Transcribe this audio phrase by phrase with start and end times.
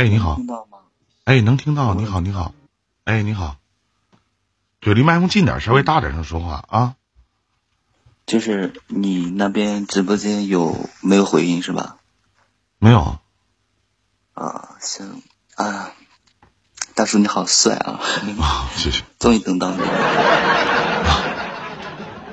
[0.00, 0.36] 哎，你好。
[0.36, 0.78] 听到吗？
[1.24, 1.92] 哎，能听到？
[1.92, 2.54] 你好，你好。
[3.04, 3.56] 哎，你好。
[4.80, 6.94] 嘴离麦克风近点，稍微大点声说话啊。
[8.24, 11.98] 就是你那边直播间有没有回音是吧？
[12.78, 13.18] 没有。
[14.32, 15.20] 啊，行
[15.56, 15.92] 啊，
[16.94, 18.00] 大叔你好帅啊！
[18.40, 19.04] 啊，谢谢。
[19.18, 19.88] 终于等到你了。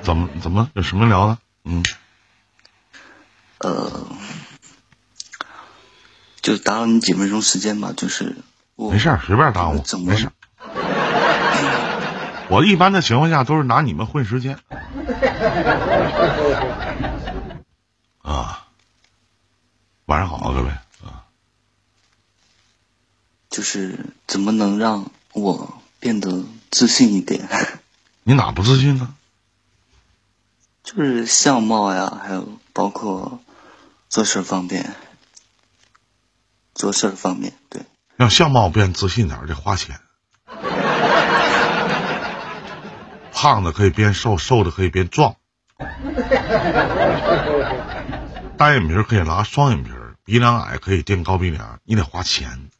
[0.00, 1.36] 怎么怎么有什么聊的？
[1.64, 1.84] 嗯。
[3.58, 4.06] 呃，
[6.42, 8.36] 就打扰你几分钟时间吧，就是
[8.76, 10.30] 我没事儿，随便耽误，怎么没事。
[12.50, 14.58] 我一般的情况下都是拿你们混时间。
[18.22, 18.66] 啊，
[20.06, 20.68] 晚上好，各位
[21.04, 21.24] 啊。
[23.50, 27.48] 就是怎么能让我变得自信一点？
[28.24, 29.14] 你哪不自信呢？
[30.82, 33.40] 就是相貌呀，还有包括
[34.08, 34.94] 做事方面，
[36.78, 37.82] 做事方面，对。
[38.16, 39.98] 让相貌变自信点儿得花钱。
[43.32, 45.34] 胖的可以变瘦，瘦的可以变壮。
[48.56, 49.90] 单眼皮可以拉双眼皮，
[50.24, 52.70] 鼻梁矮可以垫高鼻梁，你得花钱，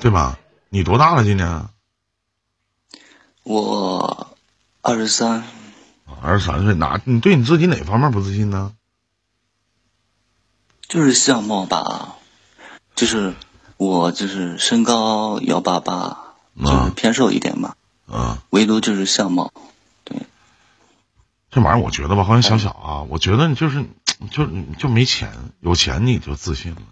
[0.00, 0.38] 对吧？
[0.70, 1.68] 你多大了今年？
[3.42, 4.36] 我
[4.80, 5.44] 二十三。
[6.22, 7.00] 二十三岁，哪？
[7.04, 8.72] 你对你自己哪方面不自信呢？
[10.90, 12.16] 就是相貌吧，
[12.96, 13.32] 就是
[13.76, 17.76] 我就是身高幺八八，就是偏瘦一点嘛。
[18.08, 18.36] 嗯。
[18.50, 19.52] 唯独就是相貌，
[20.02, 20.16] 对。
[21.52, 23.84] 这玩意儿我觉得吧，好像小小啊，我觉得你就是
[24.32, 24.48] 就
[24.80, 26.82] 就没钱，有钱你就自信了。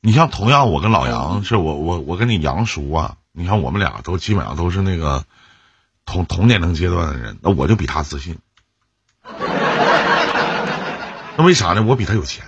[0.00, 5.24] 你像同样，我跟老杨是我我我跟你杨叔啊，你看我们俩都基本上都是那个
[6.04, 8.38] 同同年龄阶段的人，那我就比他自信。
[11.38, 11.84] 那为啥呢？
[11.84, 12.44] 我比他有钱，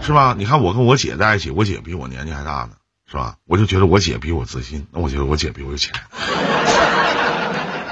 [0.00, 0.34] 是吧？
[0.38, 2.70] 你看我跟我姐在一起，我姐比我年纪还大呢，
[3.06, 3.36] 是吧？
[3.44, 5.92] 我就觉得我姐比我自信，那我觉得我姐比我有钱，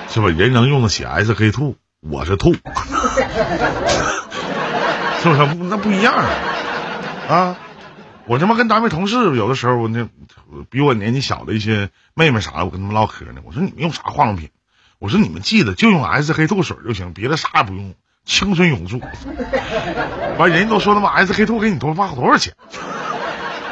[0.08, 0.28] 是吧？
[0.28, 2.54] 人能用得起 SK two，我是兔，
[5.20, 5.44] 是不是？
[5.68, 6.30] 那不一样啊！
[7.28, 7.56] 啊，
[8.24, 10.08] 我他妈跟单位同事有的时候，那
[10.70, 13.42] 比我年纪小的一些妹妹啥的，我跟他们唠嗑呢。
[13.44, 14.48] 我说你们用啥化妆品？
[14.98, 17.94] 我说你们记得就用 SK two 水就行，别的啥也不用。
[18.30, 19.00] 青春永驻，
[20.38, 22.54] 完人家都说他妈 SK two 给你多花多少钱？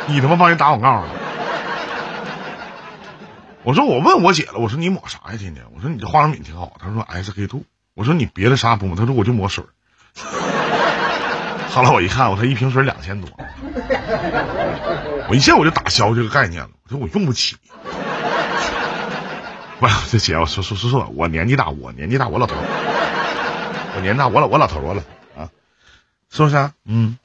[0.09, 1.07] 你他妈帮人打广告了？
[3.63, 5.39] 我说我问我姐了，我说你抹啥呀？
[5.39, 7.63] 天天我说你这化妆品挺好，她说 SK two。
[7.95, 8.97] 我说你别的啥不抹？
[8.97, 9.63] 她说我就抹水。
[11.71, 13.31] 后来我一看，我说一瓶水两千多，
[15.29, 16.71] 我一下我就打消这个概念了。
[16.83, 17.57] 我说我用不起。
[19.79, 22.57] 不，这姐，我说说说说，我年纪大，我年纪大，我老头。
[23.99, 25.03] 我年大，我老我老头了
[25.37, 25.51] 啊，
[26.31, 26.71] 是不是？
[26.85, 27.19] 嗯，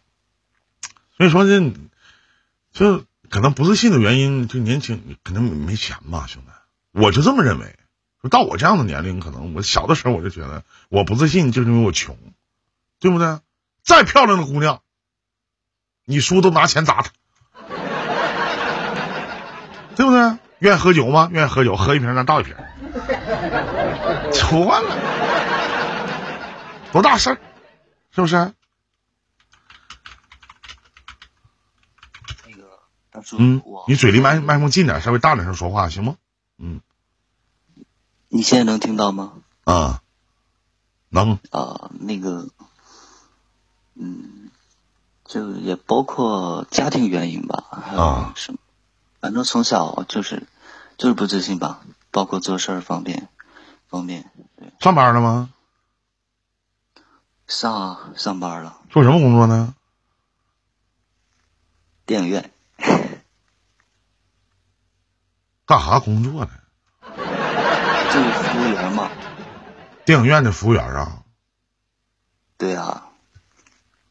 [1.15, 1.71] 所以说这，
[2.71, 6.47] 就可能不自信的原因，就年轻，可能没钱吧，兄弟，
[6.99, 7.75] 我就这么认为。
[8.21, 12.17] 说到我这样的年龄，可能我小的时候我就觉得我不自信，就是因为我穷，
[12.99, 13.37] 对不对？
[13.83, 14.81] 再漂亮的姑娘，
[16.05, 17.11] 你叔都拿钱砸她，
[19.95, 20.37] 对不对？
[20.57, 21.29] 愿意喝酒吗？
[21.31, 22.55] 愿意喝酒，喝一瓶咱倒一瓶，
[24.65, 25.12] 完了。
[26.93, 27.37] 多大事儿，
[28.11, 28.35] 是不是？
[32.45, 32.79] 那个
[33.11, 36.17] 大叔，嗯，你嘴离麦麦克风近点，稍微大点声说话，行吗？
[36.59, 36.81] 嗯。
[38.29, 39.33] 你现在能听到吗？
[39.63, 40.03] 啊，
[41.09, 41.39] 能。
[41.49, 42.47] 啊，那个，
[43.95, 44.51] 嗯，
[45.25, 48.59] 就也包括家庭原因吧，还有什么？
[49.19, 50.47] 反正从小就是
[50.99, 51.81] 就是不自信吧，
[52.11, 53.29] 包括做事儿方面
[53.87, 54.29] 方面。
[54.57, 54.71] 对。
[54.79, 55.52] 上班了吗？
[57.53, 59.75] 上上班了，做什么工作呢？
[62.05, 62.51] 电影院。
[65.65, 66.51] 干啥工作呢？
[68.11, 69.11] 就是服务员嘛。
[70.03, 71.23] 电影院的服务员啊。
[72.57, 73.09] 对啊。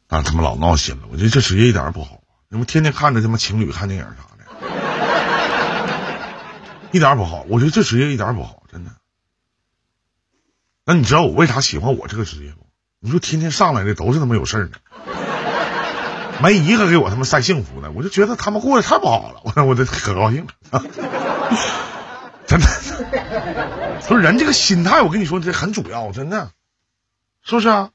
[0.07, 1.07] 那他妈老闹心了！
[1.11, 4.45] 我觉得这职业一点也不好，你们天天看着他妈情侣看电影啥的，
[6.91, 7.43] 一点不好。
[7.49, 8.91] 我觉得这职业一点不好，真的。
[10.85, 12.62] 那你知道我为啥喜欢我这个职业不？
[13.05, 14.77] 你说天天上来的都是他妈有事儿的，
[16.41, 20.81] 没一个给我他妈晒幸福的，我就觉得他们过得太不好了，我我这可高兴了，
[22.47, 22.65] 真的。
[24.07, 26.51] 说人这个心态，我跟你说这很主要，真的，
[27.43, 27.89] 是不是啊？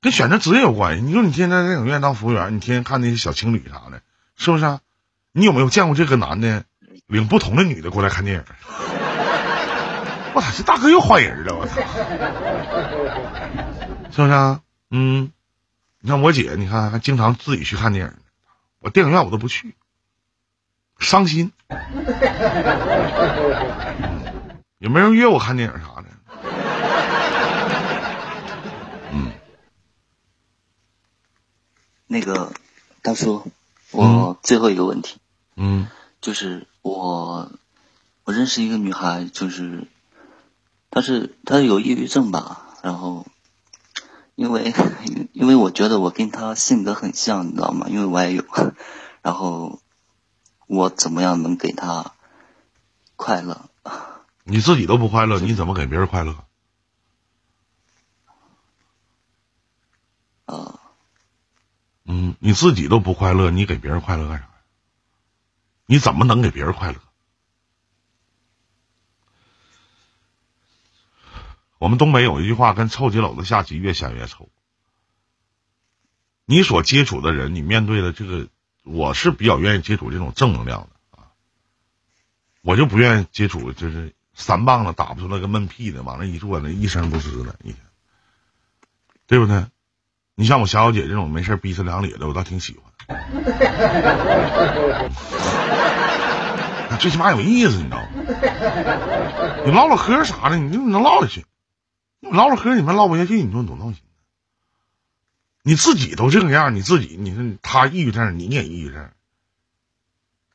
[0.00, 1.02] 跟选择职业有关系。
[1.02, 4.00] 你说你天天在电影院当服务员，你天天看那些小情侣啥的，
[4.36, 4.78] 是不是啊？
[5.32, 6.62] 你有没有见过这个男的
[7.08, 8.44] 领不同的女的过来看电影？
[10.34, 11.80] 我操，这大哥又换人了，我操！
[14.14, 14.32] 是不是？
[14.32, 14.62] 啊？
[14.90, 15.32] 嗯，
[15.98, 18.12] 你看我姐，你看还经常自己去看电影，
[18.78, 19.74] 我电影院我都不去，
[21.00, 21.50] 伤心。
[24.78, 26.04] 也没人约我看电影啥的。
[29.10, 29.32] 嗯，
[32.06, 32.52] 那个
[33.02, 33.50] 大叔，
[33.90, 35.18] 我最后一个问题，
[35.56, 35.88] 嗯，
[36.20, 37.50] 就是我
[38.22, 39.88] 我认识一个女孩，就是
[40.90, 43.26] 她是她有抑郁症吧，然后
[44.34, 44.74] 因为
[45.32, 47.86] 因为我觉得我跟他性格很像，你知道吗？
[47.88, 48.44] 因为我也有，
[49.22, 49.80] 然后
[50.66, 52.12] 我怎么样能给他
[53.16, 53.70] 快乐？
[54.42, 56.44] 你自己都不快乐，你怎么给别人快乐？
[60.46, 60.80] 啊，
[62.04, 64.48] 嗯，你自己都不快乐，你给别人快乐干啥？
[65.86, 66.98] 你怎么能给别人快乐？
[71.84, 74.48] 我们东北有一句话，跟臭棋篓子下棋，越下越臭。
[76.46, 78.48] 你所接触的人，你面对的这个，
[78.84, 81.28] 我是比较愿意接触这种正能量的啊，
[82.62, 84.14] 我就不愿意接触就是。
[84.36, 87.76] 三棒子打不出来个闷屁的，往那一坐，那一声不吱的，一天，
[89.28, 89.66] 对不对？
[90.34, 93.18] 你像我小小姐这种没事逼呲两咧的，我倒挺喜欢。
[96.98, 98.08] 最起码有意思，你知道吗？
[99.66, 101.44] 你唠唠嗑啥的，你能唠下去。
[102.24, 104.00] 你唠唠嗑，你们唠不下去，你说多闹心。
[105.62, 109.10] 你自己都这个样，你自己，你说他抑郁症，你也抑郁症。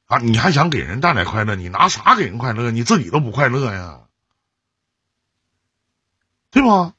[0.08, 0.18] 啊！
[0.18, 1.56] 你还想给人带来快乐？
[1.56, 2.72] 你拿啥给人快乐？
[2.72, 4.02] 你自己都不快乐呀，
[6.50, 6.96] 对吗？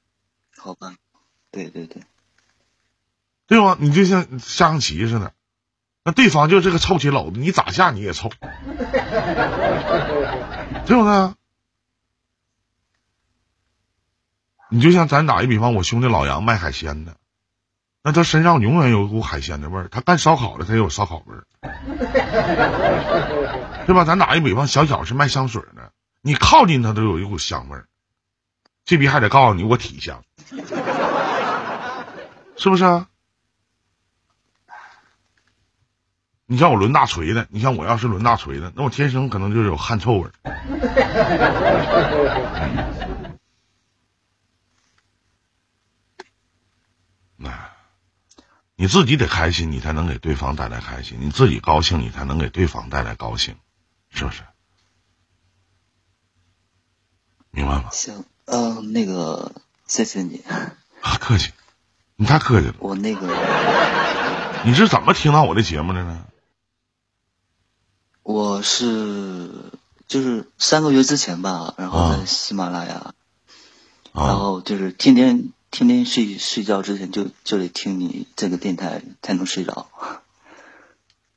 [0.57, 0.95] 好吧，
[1.51, 2.05] 对对对，
[3.49, 3.77] 对吗？
[3.81, 5.33] 你就像下象棋似的，
[6.05, 8.31] 那对方就是个臭棋篓子，你咋下你也臭，
[10.87, 11.35] 对不对？
[14.71, 17.17] 你就像咱打一比方，我兄弟老杨卖海鲜的。
[18.03, 21.45] 那他身上永远有一股海鲜的味儿，他干烧烤的，他也有烧烤味儿，
[23.87, 24.05] 对吧？
[24.05, 27.85] 咱打一比方，小小是卖香水的，你靠近他都有一股香味儿，
[28.87, 30.23] 这逼还得告诉你我体香，
[32.57, 33.05] 是不是？
[36.47, 40.33] 你像我抡大锤的，你像我要是抡大锤的，那我天生可能就有汗臭味儿。
[48.81, 53.55] 你自己得开心，你才能给对方带来开心；你自己高兴，你才能给对方带来高兴，
[54.09, 54.43] 是不是？
[57.51, 57.91] 明白吗？
[57.93, 59.53] 行，嗯，那个，
[59.87, 60.43] 谢谢你。
[61.03, 61.53] 啊，客气，
[62.17, 62.75] 你太客气了。
[62.79, 63.29] 我那个，
[64.65, 66.25] 你是怎么听到我的节目的呢？
[68.23, 69.51] 我是
[70.07, 73.13] 就是三个月之前吧，然后在喜马拉雅，
[74.15, 75.53] 然后就是天天。
[75.71, 79.89] 天天睡睡觉之前就就得听你这个电台才能睡着。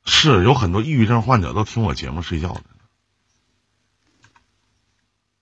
[0.04, 2.62] 是有很多抑郁症患者都听我节目睡觉的，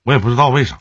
[0.03, 0.79] 我也不知道为啥。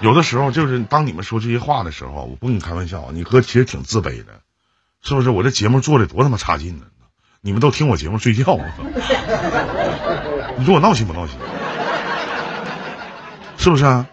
[0.00, 4.40] 有的时候就是当你们说这些话的时候，我不跟你开玩笑，你哥其实挺自卑的，
[5.02, 5.28] 是不是？
[5.28, 6.86] 我这节目做的多他妈差劲呢？
[7.42, 8.58] 你们都听我节目睡觉，
[10.56, 11.36] 你说我闹心不闹心？
[13.58, 13.84] 是不是？
[13.84, 14.06] 啊？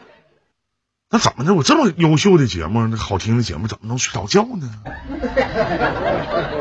[1.10, 1.54] 那怎么的？
[1.54, 4.84] 我这么优秀的节目，那好听的节目，怎么能睡着觉呢？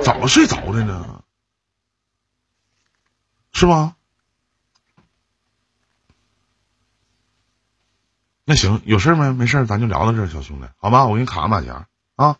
[0.04, 1.22] 怎么睡着的呢？
[3.52, 3.96] 是吧？
[8.44, 9.32] 那行，有事没？
[9.32, 11.06] 没事，咱就聊到这儿，小兄弟，好吧？
[11.06, 12.36] 我给你卡个马甲啊，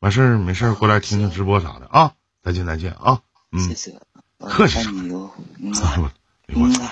[0.00, 2.14] 完事儿没事过来听听直播啥的啊！
[2.42, 3.20] 再见，再见啊！
[3.52, 4.00] 嗯，谢谢，
[4.40, 4.90] 客气啥？
[4.98, 5.30] 哎呦，
[6.54, 6.82] 我 操！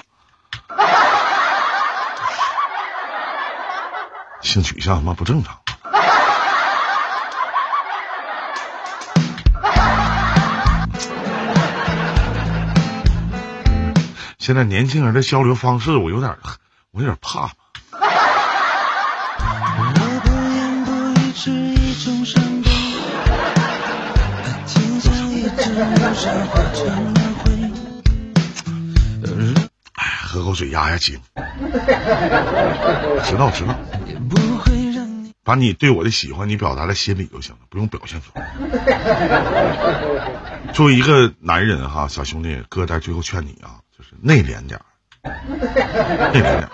[4.43, 5.57] 性取向他妈不正常。
[14.39, 16.37] 现在年轻人的交流方式，我有点，
[16.93, 17.51] 我有点怕。
[29.97, 31.21] 哎，喝口水压压惊。
[33.25, 33.75] 知道知道。
[35.47, 38.51] 把你对我的喜欢，你表达在心里就行了，不用表现出来。
[40.73, 44.81] 作为一个男人哈，小兄弟，哥在最后劝你啊，就是内敛点
[45.23, 46.69] 内敛点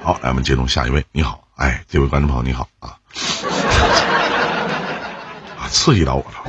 [0.00, 1.04] 好，来我们接通下一位。
[1.10, 2.96] 你好，哎，这位观众朋友你好啊，
[5.58, 6.44] 啊，刺激到我了。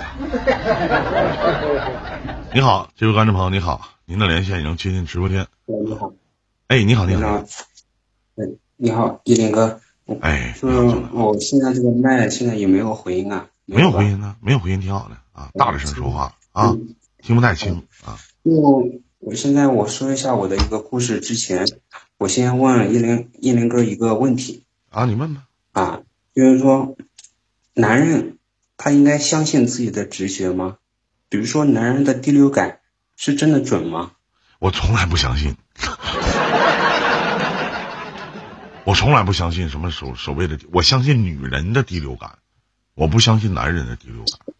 [2.54, 5.48] 你好，这位观众朋友你好，您的连线已经接进直播间。
[5.66, 6.12] 你好。
[6.68, 7.44] 哎，你好，你好。
[8.78, 9.80] 你好，依林哥，
[10.20, 13.48] 哎，就是我现在这个麦现在有没有回音啊？
[13.66, 16.76] 没有回音呢，没有回音，挺好的啊，大点声说话啊，
[17.22, 18.20] 听不太清啊。
[18.44, 18.84] 我
[19.20, 21.66] 我现在我说一下我的一个故事之前，
[22.18, 25.44] 我先问一林一林哥一个问题啊，你问吧。
[25.72, 26.02] 啊，
[26.34, 26.98] 就是说，
[27.74, 28.38] 男人
[28.76, 30.78] 他应该相信自己的直觉吗？
[31.30, 32.80] 比如说，男人的第六感
[33.16, 34.12] 是真的准吗？
[34.60, 35.56] 我从来不相信。
[38.86, 42.38] 我从来不相信什么所所谓的，我相信女人的第六感，
[42.94, 44.56] 我不相信男人的第六感。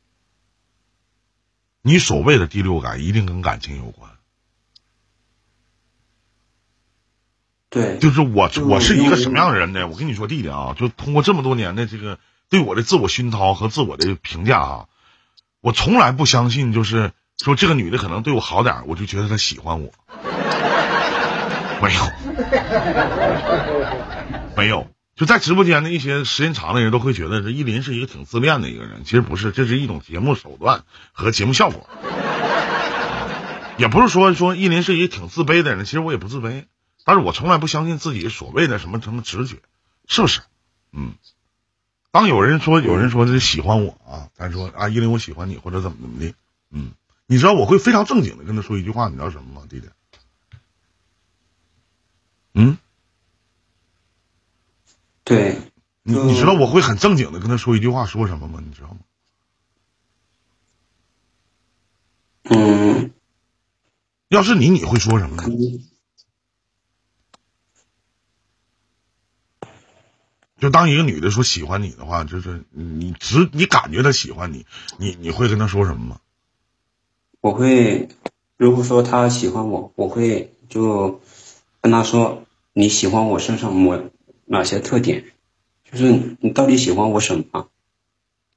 [1.84, 4.10] 你所谓的第六感一定跟感情有关。
[7.70, 9.88] 对，就是我我是一个什么样的人呢？
[9.88, 12.18] 我跟你说，弟弟啊，就通过这么多年的这个
[12.50, 14.90] 对我的自我熏陶和自我的评价啊，
[15.62, 19.94] 我从来不相信，就是说这个女的可能对我好点，我就觉得她喜欢我。
[21.82, 22.12] 没有，
[24.56, 31.88] 没有，就在直播间的一些时间长的人都会觉得这依林是一个挺自恋的一个人，其实不是，这是一种节目手段和节目效果，
[33.78, 36.66] 也不是说说依林是一个挺自卑的人，其实我也不自卑，
[37.04, 39.58] 但是我从来不相信自己所谓的什么什么直觉，
[40.08, 40.42] 是不是？
[40.94, 41.14] 嗯，
[42.12, 46.34] 当有人说有人说这喜欢我啊，咱说啊依林我喜欢你或者怎么怎么的，
[46.72, 46.92] 嗯，
[47.28, 49.88] 你知道我会非常正经的跟他说一句话，你知道什么吗，弟弟？
[52.58, 52.78] 嗯，
[55.26, 55.58] 对，
[56.04, 58.64] 你你知道我会很正经的跟他说一句话，说什么吗？
[58.66, 59.00] 你知道吗？
[62.44, 63.12] 嗯，
[64.30, 65.44] 要是你，你会说什么呢？
[70.58, 74.66] 就当一个女的说喜欢你的话，就是你只你感觉她喜欢你，
[74.98, 76.22] 你你会跟她说什么吗？
[77.42, 78.08] 我会，
[78.56, 81.20] 如果说她喜欢我，我会就
[81.82, 82.45] 跟她说。
[82.78, 83.98] 你喜欢我身上某
[84.44, 85.24] 哪些特点？
[85.90, 87.70] 就是你到底喜欢我什么？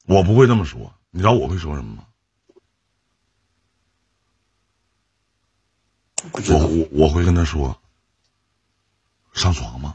[0.06, 2.02] 我不会这么说，你知道我会说什么吗？
[6.32, 7.80] 我我我会跟他说，
[9.34, 9.94] 上床吗？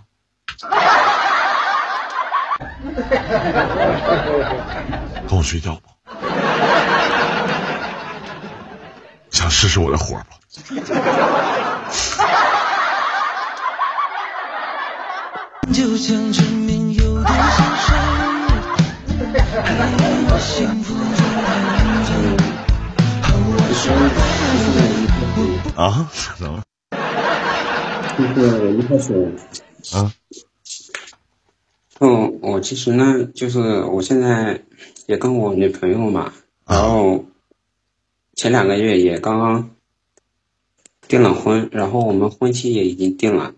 [5.28, 5.90] 跟我睡觉吧？
[9.32, 10.36] 想试试我的火不？
[15.72, 17.98] 就像前面有点心酸，
[25.76, 26.10] 啊？
[26.38, 26.64] 怎么？
[28.18, 29.34] 就是我一开始，
[29.94, 30.14] 啊？
[32.00, 34.62] 嗯，我其实呢，就是我现在
[35.08, 36.34] 也跟我女朋友嘛，
[36.68, 37.26] 然后
[38.36, 39.70] 前两个月也刚刚
[41.08, 43.54] 订了婚，然后我们婚期也已经定了。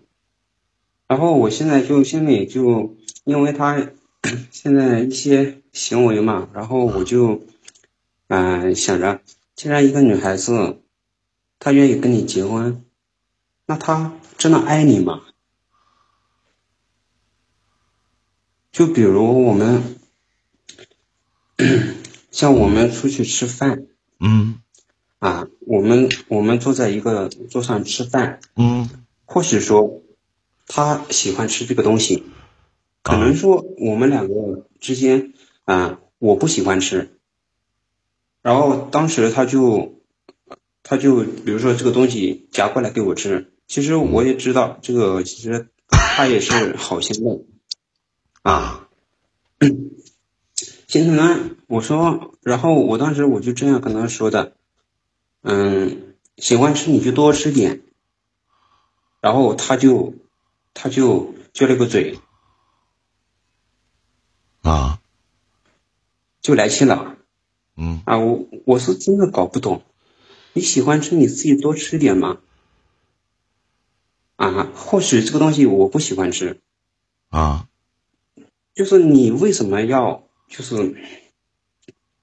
[1.08, 3.90] 然后我现在就心里就因为他
[4.50, 7.42] 现在一些行为嘛，然后我就
[8.26, 9.20] 嗯想着，
[9.54, 10.82] 既然一个女孩子
[11.60, 12.84] 她愿意跟你结婚，
[13.66, 15.22] 那她真的爱你吗？
[18.72, 19.96] 就比如我们
[22.32, 23.86] 像我们出去吃饭，
[24.18, 24.60] 嗯，
[25.20, 28.90] 啊，我们我们坐在一个桌上吃饭，嗯，
[29.24, 30.02] 或许说。
[30.68, 32.24] 他喜欢吃这个东西，
[33.02, 35.32] 可能说我们两个之间
[35.64, 37.18] 啊，我不喜欢吃，
[38.42, 40.02] 然后当时他就
[40.82, 47.44] 他就比如说这个东西夹过来给我吃，其实我也知道这个其实他也是好心的
[48.42, 48.88] 啊。
[50.88, 54.56] 现在呢，我说，然后我当时我就这样跟他说的，
[55.42, 57.82] 嗯，喜欢吃你就多吃点，
[59.20, 60.14] 然后他就。
[60.78, 62.18] 他就撅了个嘴，
[64.60, 65.00] 啊，
[66.42, 67.16] 就来气了，
[67.76, 69.82] 嗯，啊，我我是真的搞不懂，
[70.52, 72.40] 你喜欢吃你自己多吃点嘛，
[74.36, 76.60] 啊，或许这个东西我不喜欢吃，
[77.30, 77.68] 啊，
[78.74, 80.94] 就是你为什么要就是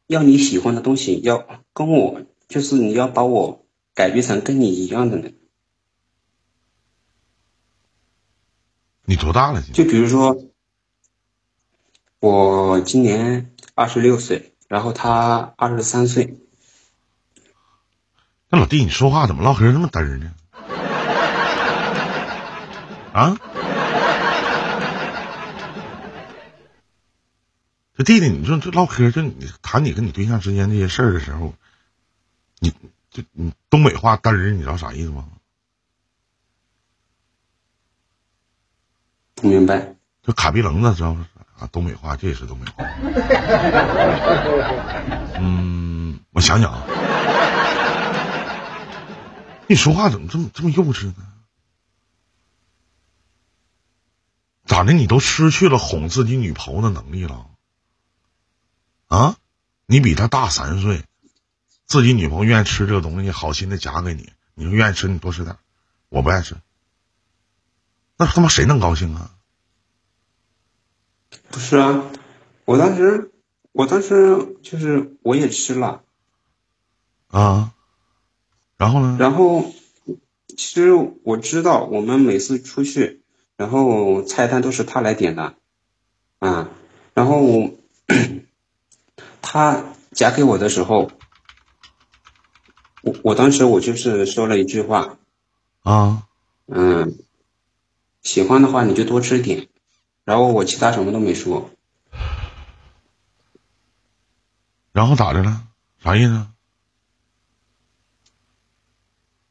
[0.06, 5.32] 要你喜欢的东西要跟我，就是你要把我改变成跟你一样的呢？
[9.06, 9.62] 你多大了？
[9.62, 10.38] 就比如说，
[12.20, 16.38] 我今年二十六岁，然后他二十三岁。
[18.50, 20.34] 那老弟，你说话怎么唠嗑那么嘚儿呢？
[23.12, 23.38] 啊？
[27.96, 31.54] 这弟弟，你说这唠嗑，就你谈你跟你对象之间这些事儿的时候，
[32.60, 32.74] 你
[33.12, 35.28] 就你东北话嘚儿，你知道啥意思吗？
[39.44, 41.28] 不明白，这卡鼻棱子知道吗？
[41.60, 42.86] 啊，东北话，这也是东北话。
[45.38, 46.86] 嗯，我想想啊，
[49.68, 51.16] 你说话怎么这么这么幼稚呢？
[54.66, 54.94] 咋的？
[54.94, 57.48] 你都失去了哄自己女朋友的能力了？
[59.10, 59.36] 啊？
[59.88, 61.04] 你比他大三岁，
[61.86, 65.58] 自己女朋友愿意吃这个东西，好心的夹给你，你说愿意吃，你多吃点，
[66.08, 66.56] 我不爱吃，
[68.16, 69.32] 那他妈谁能高兴啊？
[71.52, 72.12] 不是啊，
[72.66, 73.32] 我当时，
[73.72, 76.04] 我当时就是我也吃了，
[77.28, 77.74] 啊，
[78.78, 79.18] 然后呢？
[79.20, 79.72] 然后
[80.48, 83.22] 其实我知道，我们每次出去，
[83.58, 85.56] 然后菜单都是他来点的，
[86.40, 86.70] 啊，
[87.14, 87.72] 然后
[89.42, 91.12] 他夹给我的时候，
[93.02, 95.18] 我我当时我就是说了一句话，
[95.84, 96.24] 啊，
[96.68, 97.18] 嗯，
[98.22, 99.68] 喜欢的话你就多吃点。
[100.26, 101.70] 然后我其他什么都没说，
[104.92, 105.64] 然后咋的了？
[106.04, 106.48] 啥意思？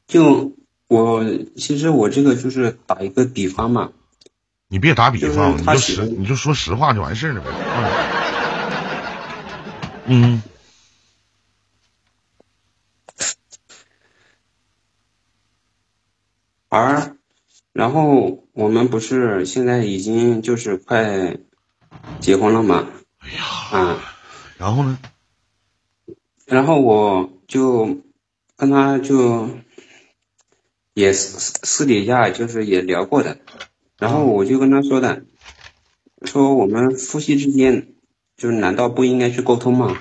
[0.07, 0.55] 就
[0.87, 1.23] 我
[1.57, 3.91] 其实我这个就是打一个比方嘛。
[4.67, 7.47] 你别打比方，你就实你就说实话就完事儿了呗。
[10.05, 10.41] 嗯。
[16.69, 17.15] 而。
[17.73, 21.37] 然后我们不是现在已经就是快
[22.19, 22.87] 结婚了吗？
[23.19, 24.15] 哎呀，啊，
[24.57, 24.99] 然后呢？
[26.45, 27.97] 然后我就
[28.55, 29.49] 跟他就
[30.93, 33.39] 也私私底下就是也聊过的，
[33.97, 35.25] 然后我就跟他说的，
[36.21, 37.93] 说我们夫妻之间
[38.37, 39.97] 就是难道不应该去沟通吗？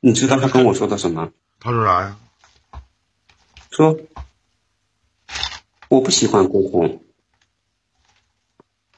[0.00, 1.32] 你知道他跟我说的什么？
[1.60, 2.18] 他说啥呀？
[3.70, 3.98] 说。
[5.94, 7.00] 我不喜欢沟通，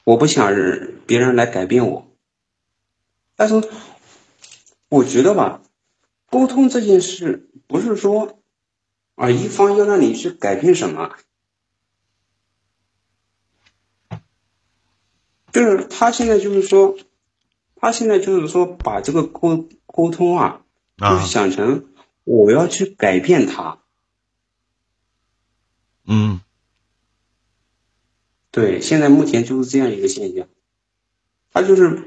[0.03, 0.51] 我不想
[1.05, 2.07] 别人来改变我。
[3.35, 3.69] 但是，
[4.89, 5.61] 我觉得吧，
[6.31, 8.39] 沟通这件事不是说
[9.13, 11.15] 啊一方要让你去改变什么，
[15.51, 16.97] 就是他现在就是说，
[17.75, 20.65] 他现在就是说把这个沟沟通啊，
[20.97, 23.83] 就是想成我要去改变他。
[26.03, 26.41] 嗯。
[28.57, 30.47] 对，现在目前就是这样一个现象，
[31.53, 32.01] 他就是，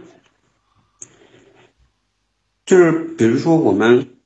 [2.66, 4.18] 就是比如说我们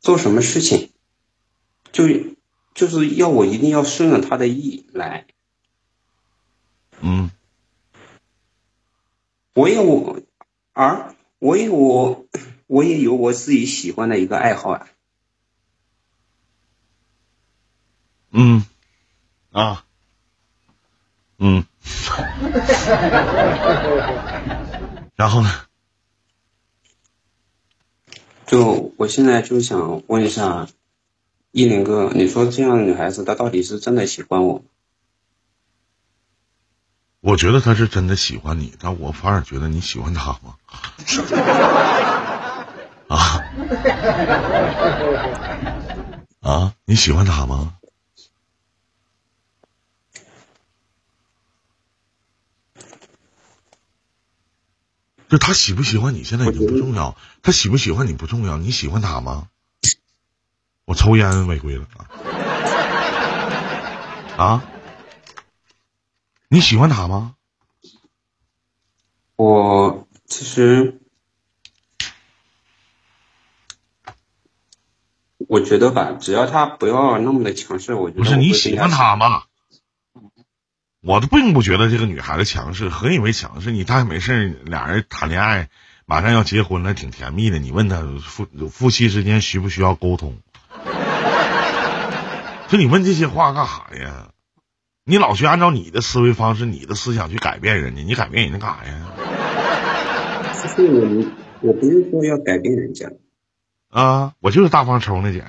[0.00, 0.90] 做什么事情，
[1.92, 2.04] 就
[2.72, 5.26] 就是要我一定要顺着他的意来，
[7.02, 7.30] 嗯，
[9.52, 10.22] 我有我，
[10.72, 12.26] 而我有我，
[12.66, 14.88] 我也有我自己喜欢的一个爱好啊，
[18.30, 18.64] 嗯，
[19.50, 19.84] 啊。
[21.38, 21.64] 嗯，
[25.14, 25.48] 然后呢？
[28.46, 30.66] 就我现在就想问一下，
[31.52, 34.64] 依林哥，你说这样的女孩子，她到底是真的喜欢我？
[37.20, 40.56] 我觉得她是真的喜欢你，但我反而觉得你喜欢她吗？
[43.08, 43.42] 啊？
[46.40, 46.74] 啊？
[46.84, 47.77] 你喜欢她吗？
[55.28, 59.48] 就他喜不喜欢你现在已经不重要，他喜不喜欢你不重要，你喜欢他吗？
[60.86, 61.86] 我抽烟违规了
[64.36, 64.42] 啊！
[64.42, 64.64] 啊？
[66.48, 67.34] 你喜欢他吗？
[69.36, 70.98] 我其实，
[75.36, 79.44] 我觉得吧，只要他不要那么的强势，我觉得不是你喜欢他吗？
[81.08, 83.70] 我都并不觉得这个女孩子强势，何以为强势？
[83.70, 85.70] 你他没事俩人谈恋爱，
[86.04, 87.58] 马上要结婚了，挺甜蜜的。
[87.58, 90.36] 你问她夫夫妻之间需不需要沟通？
[92.68, 94.28] 就你问这些话干啥呀？
[95.06, 99.06] 你老去按照你的思维方式、你的思想去改变人家，你改变人家干啥呀？
[100.52, 101.24] 其实我
[101.62, 103.10] 我不是说要改变人家
[103.90, 105.42] 啊，我就是大方抽那姐。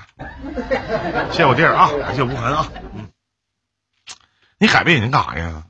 [1.32, 3.09] 谢谢我弟儿啊，感谢无痕啊，嗯。
[4.60, 5.66] 你改变人干啥呀？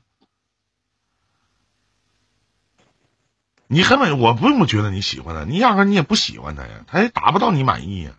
[3.67, 8.11] 你根本我并不觉得你喜欢他，你压根你也不喜欢他呀，他也达不到你满意呀。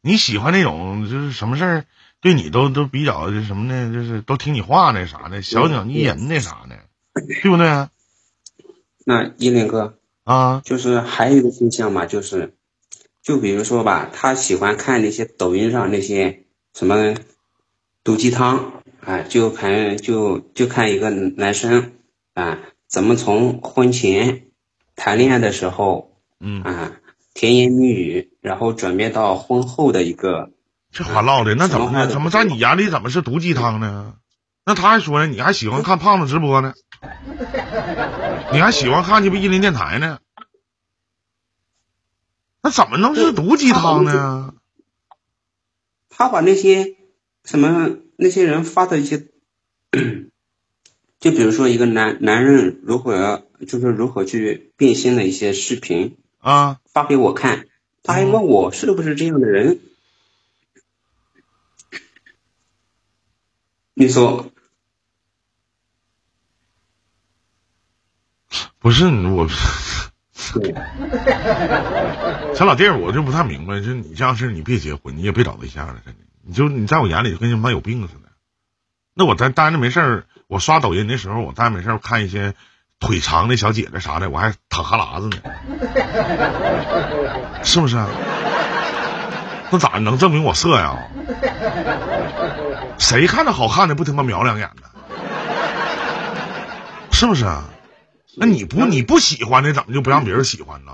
[0.00, 1.84] 你喜欢那种就是什么事儿
[2.22, 3.92] 对你都都比较什么呢？
[3.92, 6.78] 就是都听你话那啥的，小鸟依人那啥的，
[7.42, 7.88] 对不对？
[9.04, 12.54] 那依林哥啊，就是还有一个现象嘛，就是
[13.22, 17.14] 就比如说吧，他喜欢看那些抖音上那些什么
[18.02, 18.75] 毒鸡汤。
[19.06, 21.92] 哎，就看就就看一个男生
[22.34, 24.48] 啊，怎么从婚前
[24.96, 26.92] 谈恋爱的时候，嗯啊，
[27.32, 30.50] 甜言蜜语，然后转变到婚后的一个，
[30.90, 34.16] 这话唠的那怎么怎么在你眼里怎么是毒鸡汤呢？
[34.64, 36.74] 那他还说呢，你还喜欢看胖子直播呢，
[38.52, 40.18] 你还喜欢看鸡巴伊林电台呢，
[42.60, 44.52] 那怎么能是毒鸡汤呢？
[46.08, 46.96] 他把那些
[47.44, 49.26] 什么那些人发的一些，
[51.20, 57.66] 就比如说一个男男人如何就是如何去变心的一些视频啊，发给我看，
[58.02, 59.78] 他还问我是不是这样的人，
[63.94, 64.50] 你说。
[68.78, 69.48] 不是我，
[70.54, 70.72] 对？
[72.54, 78.28] 小老弟儿，我就不太明白，就你这样事儿，你别结婚，你也别找对象了，真的，你就你在我眼里就跟他妈有病似的。
[79.14, 82.54] 那我在单着没事儿，我刷抖音的时候，我单着没事儿看一些
[83.00, 85.38] 腿长的小姐姐啥的，我还淌哈喇子呢，
[87.64, 88.08] 是不是啊？
[89.70, 91.08] 那咋能证明我色呀？
[92.98, 94.82] 谁看着好看的不他妈瞄两眼呢？
[97.10, 97.64] 是不是啊？
[98.36, 100.92] 那你不你不喜欢的，怎么就不让别人喜欢呢？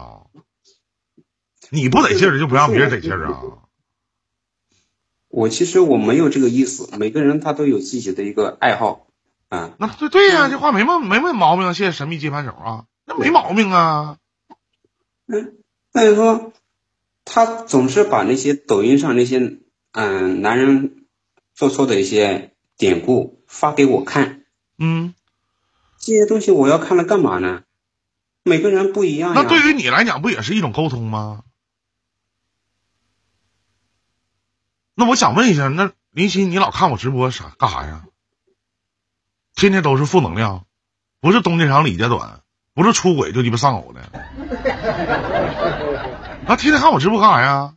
[1.69, 3.41] 你不得劲儿，就不让别人得劲儿啊？
[5.33, 9.07] 我其实我没有这个意思，每个人他都有自己的一个爱好
[9.49, 9.73] 啊。
[9.79, 11.73] 那对对呀、这话没毛没没毛病啊！
[11.73, 14.19] 谢谢神秘接盘手啊，那没毛病啊。
[15.27, 15.55] 嗯，
[15.95, 16.53] 那你说，
[17.25, 19.59] 他总是把那些抖音上那些
[19.93, 21.07] 嗯男人
[21.55, 24.43] 做错的一些典故发给我看，
[24.77, 25.15] 嗯，
[25.99, 27.63] 这些东西我要看了干嘛呢？
[28.45, 29.43] 每个人不一样呀。
[29.43, 31.43] 那对于你来讲，不也是一种沟通吗？
[35.03, 38.05] 那我想问一下，那林夕，你老看我直播啥干啥呀？
[39.53, 40.65] 天天都是负能量，
[41.21, 44.01] 不是东家长李家短，不是出轨就鸡巴丧偶的。
[46.47, 47.75] 那天天看我直播干啥呀？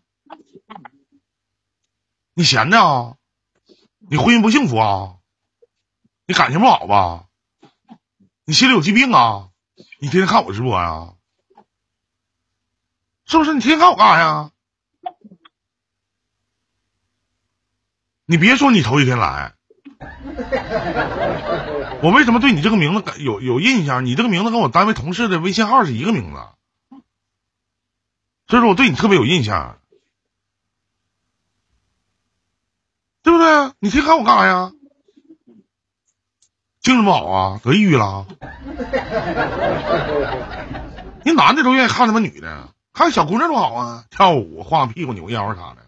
[2.35, 3.15] 你闲的啊？
[4.07, 5.15] 你婚姻不幸福啊？
[6.27, 7.25] 你感情不好吧？
[8.45, 9.49] 你心里有疾病啊？
[9.99, 11.15] 你天天看我直播呀？
[13.25, 13.55] 是不是？
[13.55, 14.51] 你天天看我干啥呀？
[18.27, 19.53] 你别说你头一天来，
[22.01, 24.03] 我为什么对你这个名字感有有印象？
[24.05, 26.39] 你这个名字跟我单位同事的微信号是一个名字，
[28.47, 29.77] 所以说我对你特别有印象，
[33.21, 33.71] 对不对？
[33.79, 34.71] 你天天看我干啥呀？
[36.81, 37.61] 精神不好啊？
[37.63, 38.25] 得抑郁了？
[41.23, 45.84] 你男的都愿意看他妈女的，看小姑娘多好啊，跳舞、晃屁股、扭腰啥的。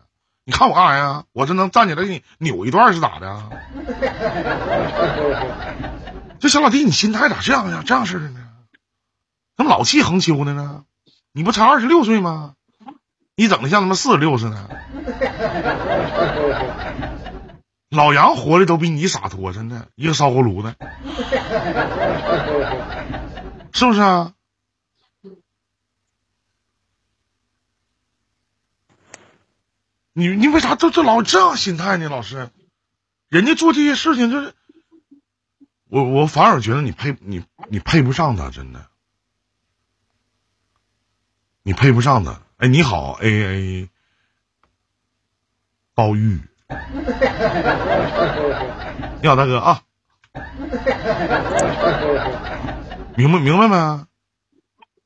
[0.48, 1.26] 你看我干啥呀？
[1.34, 3.50] 我这能站起来给你扭一段是咋的啊？
[6.40, 7.84] 这小老弟，你心态咋这样呀？
[7.86, 8.40] 这样式的呢？
[9.58, 10.84] 怎么老气横秋的呢？
[11.34, 12.54] 你不才二十六岁吗？
[13.36, 14.56] 你整的像他妈四十六似的。
[17.92, 20.76] 老杨活的都比你洒脱，真的，一个烧锅炉的，
[23.74, 24.32] 是不是啊？
[30.17, 32.10] 你你为啥就就老这样心态呢？
[32.10, 32.49] 老师，
[33.30, 34.56] 人家做这些事情就是，
[35.89, 38.88] 我我反而觉得你配你你配不上他，真的，
[41.62, 42.41] 你配不上他。
[42.58, 43.89] 哎，你好，A A，
[45.93, 46.41] 包玉，
[49.21, 49.84] 你好，大哥啊，
[53.15, 54.08] 明白明白没？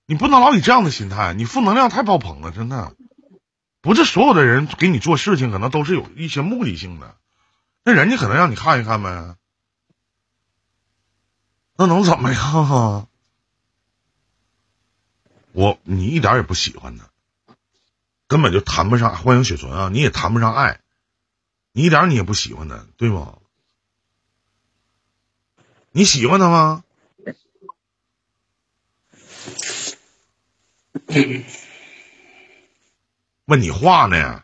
[0.06, 2.94] 你不能老以这样的心态，你负能量太爆棚了，真的。
[3.82, 7.18] 不是所有的人给你做事情，可能都是有一些目的性的。
[7.84, 9.36] 那人家可能让你看一看呗，
[11.76, 13.08] 那能怎么样啊？
[15.54, 17.10] 我你一点也不喜欢他，
[18.28, 20.80] 根本就谈不上欢迎雪纯啊，你也谈不上爱，
[21.72, 23.40] 你一点你也不喜欢他，对吗？
[25.92, 26.84] 你喜欢他吗？
[33.52, 34.44] 问你话呢？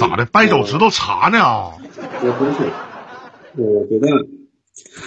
[0.00, 0.24] 咋的？
[0.24, 1.74] 掰手指头查呢？
[2.24, 2.72] 也不是，
[3.54, 4.08] 我觉得，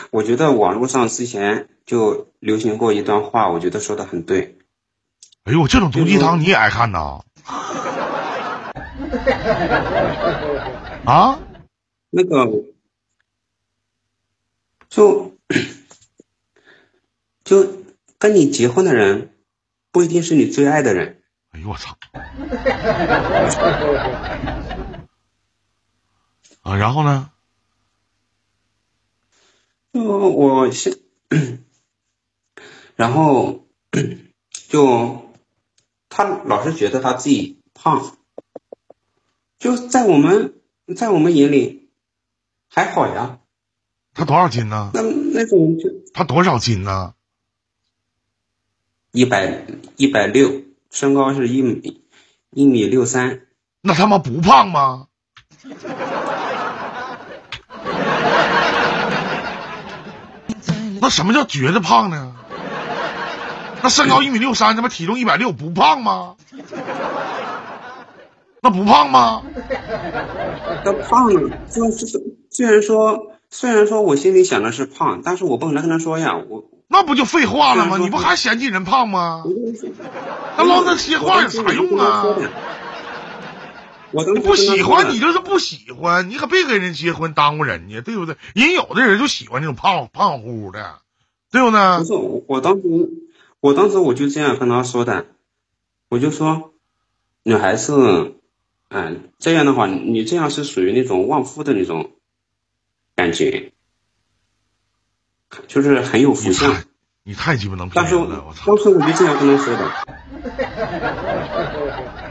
[0.10, 4.58] 我觉得网络上之前就流行过一段话，我觉得说的很对。
[5.44, 7.24] 哎呦，这种毒鸡汤你也爱看呐？
[11.04, 11.39] 啊？
[12.10, 12.63] 那个，
[14.88, 15.34] 就
[17.44, 17.68] 就
[18.18, 19.34] 跟你结婚的人，
[20.00, 21.22] 不一定是你最爱的人。
[21.52, 21.98] 哎呦我操！
[26.62, 27.32] 啊，然后呢？
[29.92, 31.02] 就我是，
[32.96, 33.68] 然后
[34.70, 35.34] 就
[36.08, 38.16] 他老是觉得他自己胖，
[39.60, 40.54] 就在我们
[40.96, 41.90] 在我们眼里
[42.70, 43.42] 还好呀。
[44.14, 44.92] 他多少斤呢？
[44.94, 47.16] 那那种就他多少斤呢？
[49.12, 52.04] 一百一百六，身高是一米
[52.52, 53.41] 一米六三。
[53.82, 55.08] 那他妈不胖吗？
[61.02, 62.36] 那什么叫觉得胖呢？
[63.82, 66.36] 那身高一米六三，他妈体重一百六，不胖吗？
[68.62, 69.41] 那不胖吗？
[70.86, 72.06] 那胖了，就是
[72.52, 77.97] 虽然说虽然说我心里想的是胖，但是我不可能跟他说呀，我那不就废话了吗？
[77.99, 79.43] 你不还嫌弃人胖吗？
[80.58, 82.25] 那唠那些话有啥用啊？
[84.12, 88.36] 我你不喜欢你就是不喜欢，你可别跟人结婚耽误人家，对不对？
[88.56, 90.95] 人有的人就喜欢那种胖胖乎乎的，
[91.52, 91.97] 对不对？
[91.99, 92.13] 不是，
[92.47, 92.82] 我当时
[93.60, 95.28] 我当时我就这样跟他说的，
[96.10, 96.73] 我就说，
[97.43, 98.34] 女孩子，
[98.88, 102.10] 嗯，这样的话，你这样是属于那种旺夫的那种
[103.13, 103.73] 感觉，
[105.68, 106.76] 就是很有福相。
[107.24, 108.66] 你太鸡巴能骗人了，我操！
[108.66, 109.92] 当时我就这样跟他说的。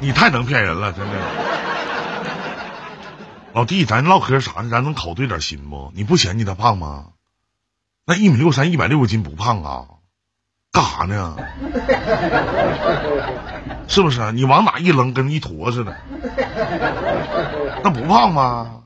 [0.00, 1.12] 你太能骗人了，真的。
[3.52, 4.68] 老弟，咱唠嗑啥呢？
[4.70, 5.92] 咱能考对点心不？
[5.94, 7.08] 你不嫌弃他胖吗？
[8.04, 9.86] 那一米六三，一百六十斤不胖啊？
[10.72, 11.36] 干啥呢？
[13.88, 14.32] 是不是？
[14.32, 15.96] 你往哪一扔，跟一坨似的？
[17.82, 18.84] 那不胖吗？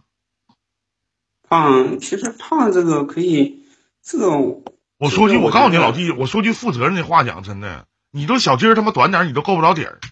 [1.49, 3.62] 胖，其实胖这个可以，
[4.05, 4.31] 这个
[4.99, 10.01] 我说句，我告诉你老弟，我说句负责任的话讲，真的，你都小鸡儿他妈短点，你都够不着底儿。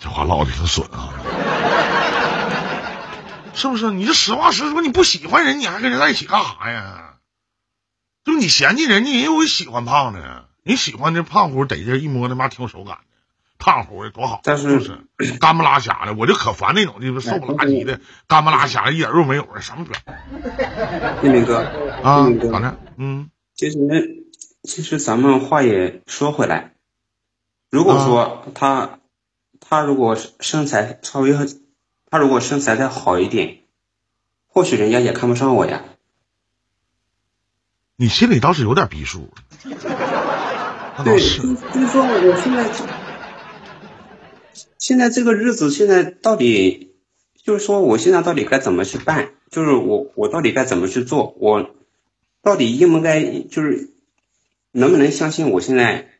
[0.00, 1.14] 这话唠的挺损啊，
[3.54, 3.92] 是不是？
[3.92, 7.14] 你这实话实说，你不喜欢人，你还跟人在一起干啥呀？
[8.24, 13.02] 就你嫌弃人家，人有喜欢胖的，你喜欢这胖乎得劲，一摸他妈挺有手感的，
[13.58, 14.80] 胖乎的多好，但是
[15.38, 20.00] 干不拉瞎的，我就可烦那种就是瘦不拉几的，干不拉瞎，一点肉没有的，什么表？
[21.22, 21.58] 一鸣哥
[22.02, 22.78] 啊，咋的？
[22.96, 23.78] 嗯，其实
[24.62, 26.72] 其实咱们话也说回来。
[27.70, 29.00] 如果说他，
[29.60, 31.34] 他如果身材稍微，
[32.10, 33.58] 他如果身材再好一点，
[34.46, 35.84] 或许人家也看不上我呀。
[37.96, 39.32] 你心里倒是有点逼数。
[41.02, 42.70] 对，就是说我现在，
[44.78, 46.94] 现在这个日子现在到底，
[47.42, 49.30] 就是说我现在到底该怎么去办？
[49.50, 51.34] 就是我我到底该怎么去做？
[51.38, 51.74] 我
[52.42, 53.90] 到底应不该就是
[54.70, 56.10] 能不能相信我现在？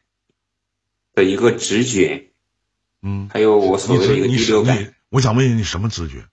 [1.15, 2.31] 的一个直觉，
[3.01, 4.95] 嗯，还有我所谓的一个第六感。
[5.11, 6.25] 我想问你什么直觉？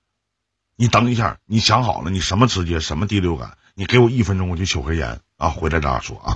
[0.75, 3.59] 你等一下，你想好了，你什么直觉，什么第六感？
[3.75, 6.35] 你给我一分钟，我去取根烟啊，回来咱俩说啊。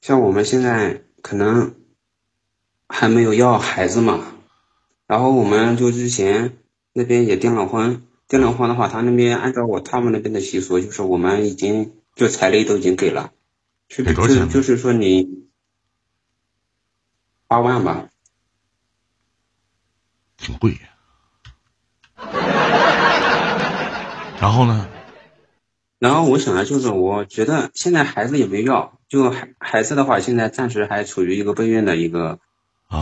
[0.00, 1.74] 像我们现在可能
[2.88, 4.24] 还没有要孩子嘛，
[5.06, 6.56] 然后我们就之前
[6.92, 13.32] 那边也订了婚，订了婚的话，他那边按照我他们那边的习俗，就是我们已经就彩礼都已经给了，
[13.88, 14.48] 给多少钱？
[14.48, 15.46] 就是说你
[17.46, 18.08] 八万吧，
[20.38, 20.78] 挺贵。
[24.40, 24.88] 然后呢？
[26.00, 32.38] 然后我想的就是，我觉得现在孩子也没要，就孩孩子的话，现在暂时还处于一个备孕的一个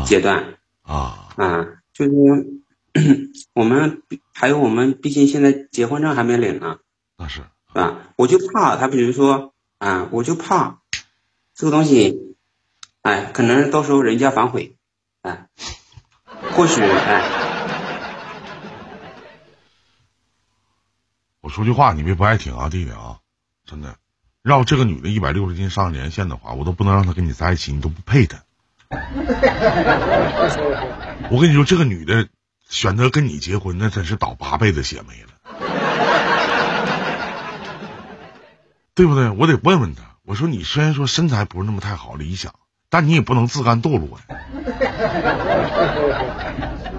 [0.05, 2.11] 阶段啊啊，就是
[3.55, 4.03] 我们
[4.35, 6.79] 还有我们，毕竟现在结婚证还没领呢，
[7.17, 7.99] 那是是吧？
[8.17, 10.81] 我就怕他，比如说啊，我就怕
[11.55, 12.35] 这个东西，
[13.03, 14.75] 哎，可能到时候人家反悔，
[15.23, 15.47] 哎，
[16.51, 17.48] 或许哎。
[21.49, 23.21] 我说句话，你别不爱听啊，弟弟啊，
[23.65, 23.97] 真的，
[24.45, 28.43] 要这个女的一百六十斤上连线的话，我都不能让她跟你在一起，你都不配她。
[31.31, 32.29] 我跟你说，这个女的
[32.69, 35.31] 选择跟你结婚，那真是倒八辈子血霉了，
[38.95, 39.31] 对不对？
[39.31, 42.53] 我得问问她，我说你虽然说身材不是那么太好理想，
[42.91, 44.25] 但你也不能自甘堕落呀。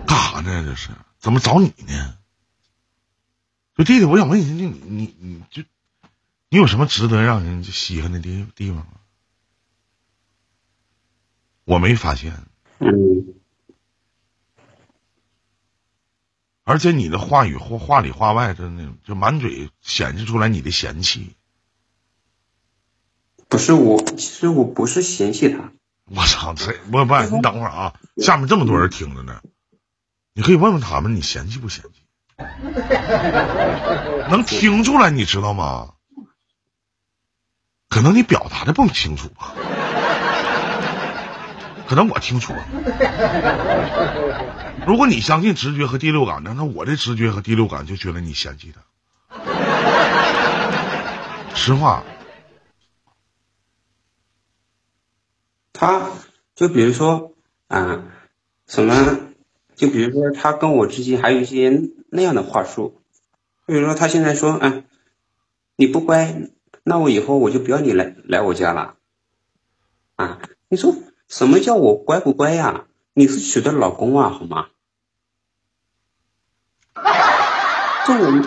[0.08, 0.64] 干啥呢？
[0.66, 2.16] 这是怎么找你呢？
[3.80, 5.64] 就弟弟，我想问你，你你你就
[6.50, 8.88] 你有什么值得让人稀罕的地地方吗？
[11.64, 12.34] 我没发现。
[12.80, 13.36] 嗯。
[16.66, 21.38] 而且你的话语话话里话外的那种，就满嘴显示出来你的嫌弃。
[23.48, 25.72] 不是我，其实我不是嫌弃他。
[26.04, 29.42] 我操，这不不，你等会儿啊，下面这么多人听着呢，
[30.34, 32.02] 你可以问问他们，你嫌弃不嫌弃？
[34.30, 35.94] 能听出来，你知道吗？
[37.90, 39.54] 可能你表达的不清楚吧，
[41.88, 42.56] 可能我听错。
[44.86, 48.82] 如果你相信直觉和第六感呢，那我的直觉和第六感就觉得你嫌弃他。
[51.56, 52.04] 实话，
[55.74, 56.10] 他
[56.56, 57.34] 就比如说
[57.68, 58.04] 啊，
[58.68, 59.29] 什么，
[59.80, 63.02] 就比如说他跟我之间还有一些那样的话术，
[63.66, 64.84] 比如说他现在说，哎，
[65.78, 66.50] 你不乖，
[66.84, 68.96] 那我以后我就不要你来来我家了。
[70.18, 70.94] 啊，你说
[71.30, 72.88] 什么叫我乖不乖呀？
[73.14, 74.68] 你是娶的老公啊，好吗？
[78.06, 78.44] 这我们。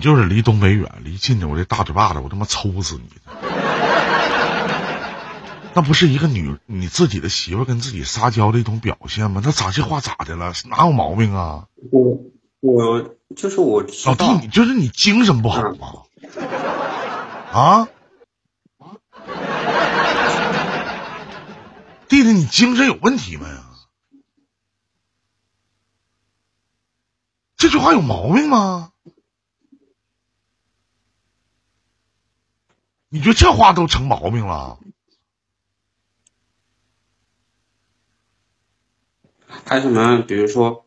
[0.00, 3.08] 就是离东北远，离近的我这大嘴巴子，我他妈抽死你！
[5.72, 9.40] 那不是一个女你自己的媳妇跟自己撒娇的一种表现吗？
[9.44, 10.52] 那咋这话咋的了？
[10.68, 11.68] 哪有毛病啊？
[11.92, 12.18] 我
[12.60, 16.02] 我就是我老弟，你就是你精神不好吗？
[17.52, 17.88] 啊？
[22.08, 23.62] 弟弟，你精神有问题没呀？
[27.56, 28.90] 这句话有毛病吗？
[33.12, 34.78] 你觉得这话都成毛病了？
[39.66, 40.22] 还有什么？
[40.22, 40.86] 比如说，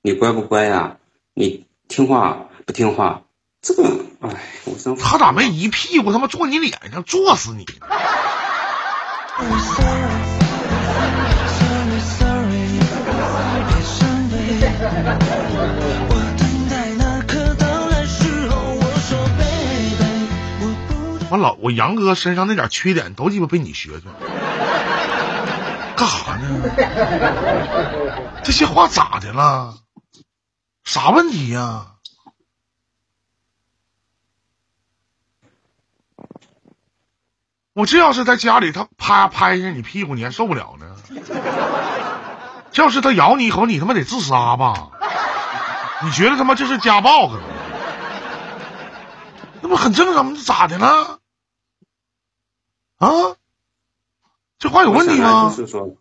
[0.00, 0.98] 你乖不乖呀？
[1.34, 3.22] 你听话不听话？
[3.60, 3.82] 这个，
[4.20, 7.66] 哎，我真他咋没一屁股他妈坐你脸上，坐死你！
[21.34, 24.14] 我老我杨哥身上那点缺点都鸡巴被你学去了。
[25.96, 26.62] 干啥呢？
[28.44, 29.74] 这些话咋的了？
[30.84, 31.86] 啥问题呀？
[37.72, 40.94] 我这要是在家里，他啪拍一下你屁股，你还受不了呢？
[42.70, 44.90] 这要是他咬你一口，你他妈得自杀吧？
[46.04, 47.42] 你觉得他妈这是家暴可能？
[49.62, 50.38] 那不很正常吗？
[50.46, 51.18] 咋的了？
[53.08, 53.36] 啊？
[54.58, 55.52] 这话有问题吗？
[55.54, 55.96] 就是说，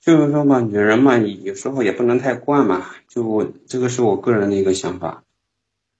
[0.00, 2.84] 就是说嘛，女人嘛，有时候也不能太惯嘛。
[3.08, 5.22] 就我这个是我个人的一个想法。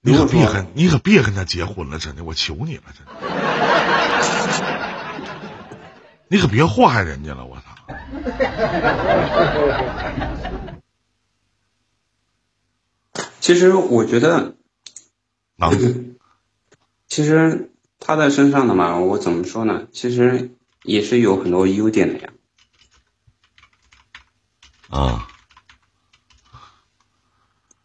[0.03, 3.13] 你可别跟，你可别跟他结婚了，真的，我求你了，真的。
[6.29, 7.63] 你可别祸害人家了，我操！
[13.41, 14.55] 其实我觉得，
[15.57, 16.17] 能。
[17.07, 17.71] 其实
[18.05, 19.89] 他在身上的嘛，我怎么说呢？
[19.91, 20.53] 其实。
[20.85, 22.29] 也是有很多优点的呀。
[24.91, 25.27] 啊，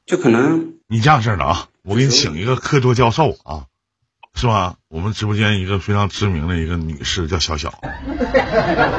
[0.06, 3.68] 就可能你这样式的啊，我给你请一个课桌教授啊，
[4.36, 4.76] 是吧？
[4.90, 7.80] 我们直播间一个非常知名的一个女士叫小小，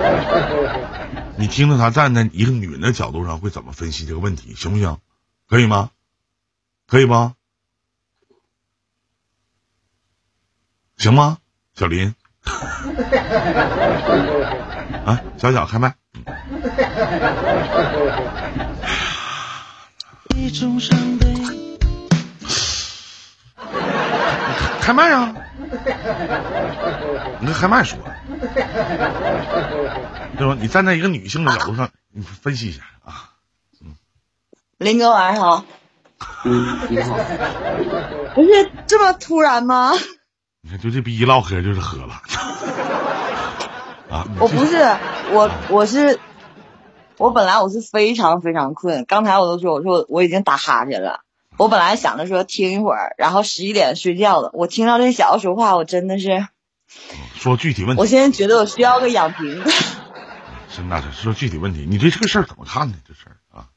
[1.36, 4.97] 你听着她站在一个女人的角度上会怎么分析这个问题，行不行？
[5.47, 5.90] 可以吗？
[6.86, 7.34] 可以吗？
[11.01, 11.38] 行吗？
[11.74, 12.14] 小林。
[15.07, 15.94] 啊，小小开麦。
[24.82, 25.34] 开麦啊！
[27.40, 27.98] 你跟开麦说，
[30.36, 30.55] 对吧？
[30.61, 33.30] 你站在一个女性的角度上，你分析一下啊。
[33.82, 33.94] 嗯，
[34.76, 35.64] 林哥晚上好。
[36.44, 37.16] 嗯，你好。
[38.34, 39.92] 不是这么突然吗？
[40.62, 42.20] 你看，就这逼一唠嗑就是喝了。
[44.11, 44.26] 啊！
[44.40, 44.76] 我不是，
[45.32, 46.18] 我我是，
[47.16, 51.20] 我本来我是非常非常困，刚才我都说我说我已经打哈欠了。
[51.56, 54.50] 我本来想着说听一会儿，然后十一点睡觉了。
[54.52, 56.46] 我听到这小子说话，我真的是，
[57.34, 58.00] 说具体问题。
[58.00, 59.62] 我现在觉得我需要个养平。
[60.68, 62.94] 是那是说具体问题，你对这个事儿怎么看呢？
[63.06, 63.68] 这事儿啊，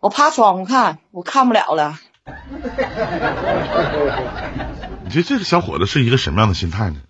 [0.00, 1.98] 我趴窗户看，我看不了了。
[5.04, 7.00] 你觉得这个小伙子是一个什么样的心态呢？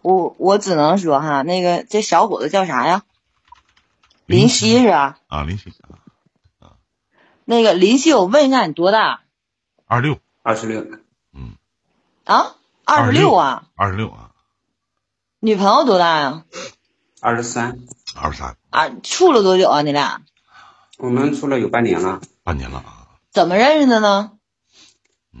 [0.00, 3.02] 我我只能说哈，那个这小伙子叫啥呀？
[4.26, 5.18] 林夕是吧？
[5.26, 5.72] 啊，林夕
[6.60, 6.76] 啊。
[7.44, 9.20] 那个林夕，我问一下你多大？
[9.86, 10.86] 二六，二十六。
[11.32, 11.54] 嗯。
[12.24, 12.54] 啊，
[12.84, 13.64] 二十六啊。
[13.74, 14.30] 二十六啊。
[15.40, 16.44] 女朋友多大呀？
[17.20, 17.80] 二十三。
[18.14, 18.56] 二十三。
[18.70, 19.82] 啊，处了多久啊？
[19.82, 20.22] 你俩？
[20.98, 22.20] 我们处了有半年了。
[22.42, 22.97] 半年了啊。
[23.30, 24.32] 怎么认识的呢？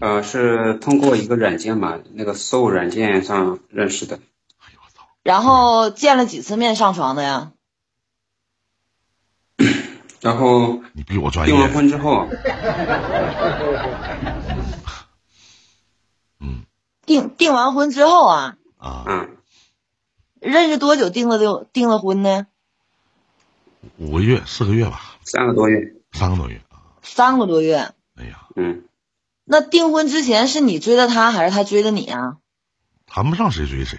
[0.00, 4.16] 呃，是通过一个软件嘛，那个搜软件上认识的。
[4.58, 5.08] 哎呦我操！
[5.22, 7.52] 然后见了几次面上床的呀？
[10.20, 11.52] 然后你比我专业。
[11.54, 12.28] 订完婚之后，
[16.40, 16.64] 嗯，
[17.06, 19.36] 订订完婚之后啊啊，嗯，
[20.40, 22.46] 认识多久订了订订了婚呢？
[23.96, 26.67] 五个月四个月吧，三个多月，三个多月啊，
[27.08, 27.92] 三个多月。
[28.16, 28.84] 哎呀，嗯，
[29.44, 32.36] 那订婚之前是你追的他还是他追的你啊？
[33.06, 33.98] 谈不上谁追谁。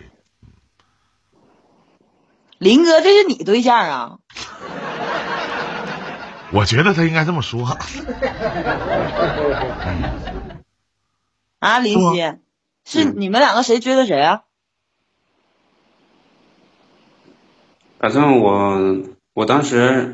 [2.60, 4.20] 林哥，这是你对象啊？
[6.51, 7.66] 我觉得他应该这么说。
[11.60, 12.38] 啊，林夕，
[12.86, 14.43] 是你们两个谁追的谁啊？
[17.99, 19.03] 反正我
[19.34, 20.14] 我当时，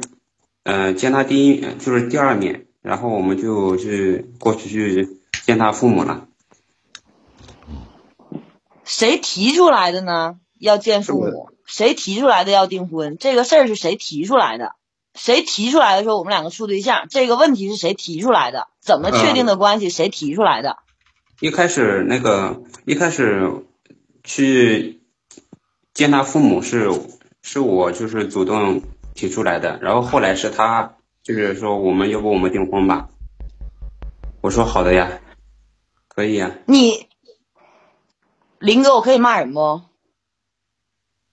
[0.63, 6.27] 呃，见他第一就是第二面，然后我们就去过去去见他父母了。
[8.83, 10.36] 谁提出来的呢？
[10.59, 11.49] 要见父母？
[11.65, 13.17] 谁提出来的要订婚？
[13.19, 14.73] 这个事儿是谁提出来的？
[15.15, 17.07] 谁提出来的说我们两个处对象？
[17.09, 18.67] 这个问题是谁提出来的？
[18.81, 19.89] 怎么确定的关系？
[19.89, 20.77] 谁提出来的？
[21.39, 23.65] 一开始那个一开始
[24.23, 25.01] 去
[25.93, 26.91] 见他父母是
[27.41, 28.83] 是我就是主动
[29.15, 30.94] 提出来的，然后后来是他
[31.26, 33.09] 就是说我们要不我们订婚吧？
[34.41, 35.21] 我说好的呀，
[36.07, 36.51] 可以呀。
[36.67, 37.07] 你
[38.59, 39.82] 林哥，我可以骂人不？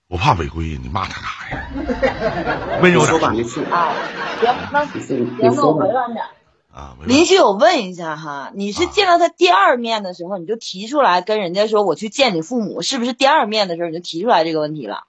[0.07, 2.79] 我怕违规，你骂他干啥呀？
[2.81, 3.93] 温柔点说啊，
[4.41, 6.25] 行，那行，那我委婉点。
[6.71, 15.03] 啊，林旭，我问一下哈，你是见到他第二面的时候，你就提出来跟人家说我去见你父母，是不是第二面的时候你就提出来这个问题了？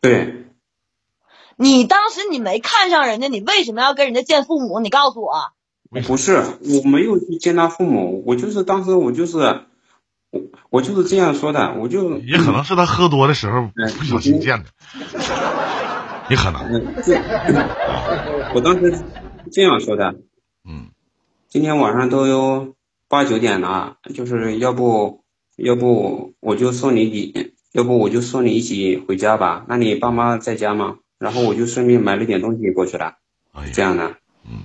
[0.00, 0.44] 对。
[1.56, 4.78] 你当时你没看上人家，你为什么要跟人家见父母？
[4.80, 5.32] 你告诉我。
[6.06, 9.38] 不是，我没有去见他父母，我就是当时我就是
[10.30, 14.66] 我我就是这样说的，我就也可能是他喝多的时候不小心见的，
[16.28, 16.60] 也可能。
[18.54, 19.00] 我当时
[19.50, 20.16] 这样说的。
[20.68, 20.88] 嗯，
[21.48, 22.74] 今天晚上都有
[23.08, 25.24] 八九点了，就是要不
[25.56, 29.64] 要不我就送你一，要不我就送你一起回家吧？
[29.68, 30.96] 那你爸妈在家吗？
[31.18, 33.16] 然后我就顺便买了点东西过去了，
[33.72, 34.16] 这样的。
[34.44, 34.64] 嗯。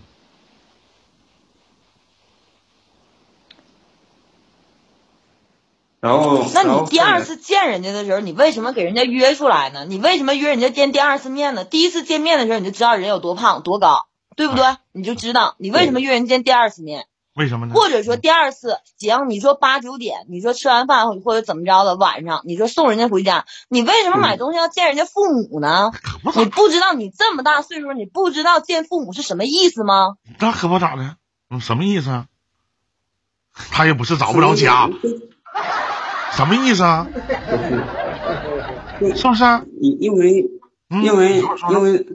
[5.99, 9.86] 然后，那你第二次见人家的时候，你为什么给人家约出来呢？
[9.86, 11.64] 你为什么约人家见第二次面呢？
[11.64, 14.08] 第一次见面的时候你就知道人有多胖多高。
[14.34, 14.64] 对不对？
[14.93, 17.06] 你就知道你为什么约人见第二次面？
[17.34, 17.74] 为什么呢？
[17.74, 25.92] 或者说第二次，行，你说八九点，你说吃完饭或者怎么着的晚上，你说送人家回家，你为什么买东西要见人家父母呢？
[26.36, 30.18] 你不知道你这么大岁数，你不知道见父母是什么意思吗？
[30.40, 31.16] 那可不咋的，
[31.50, 32.26] 嗯，什么意思啊？
[33.54, 34.90] 他也不是找不着家，
[36.34, 37.08] 什么意思啊？
[39.00, 39.44] 是不是？
[39.80, 40.50] 因因为
[40.90, 42.06] 因为因为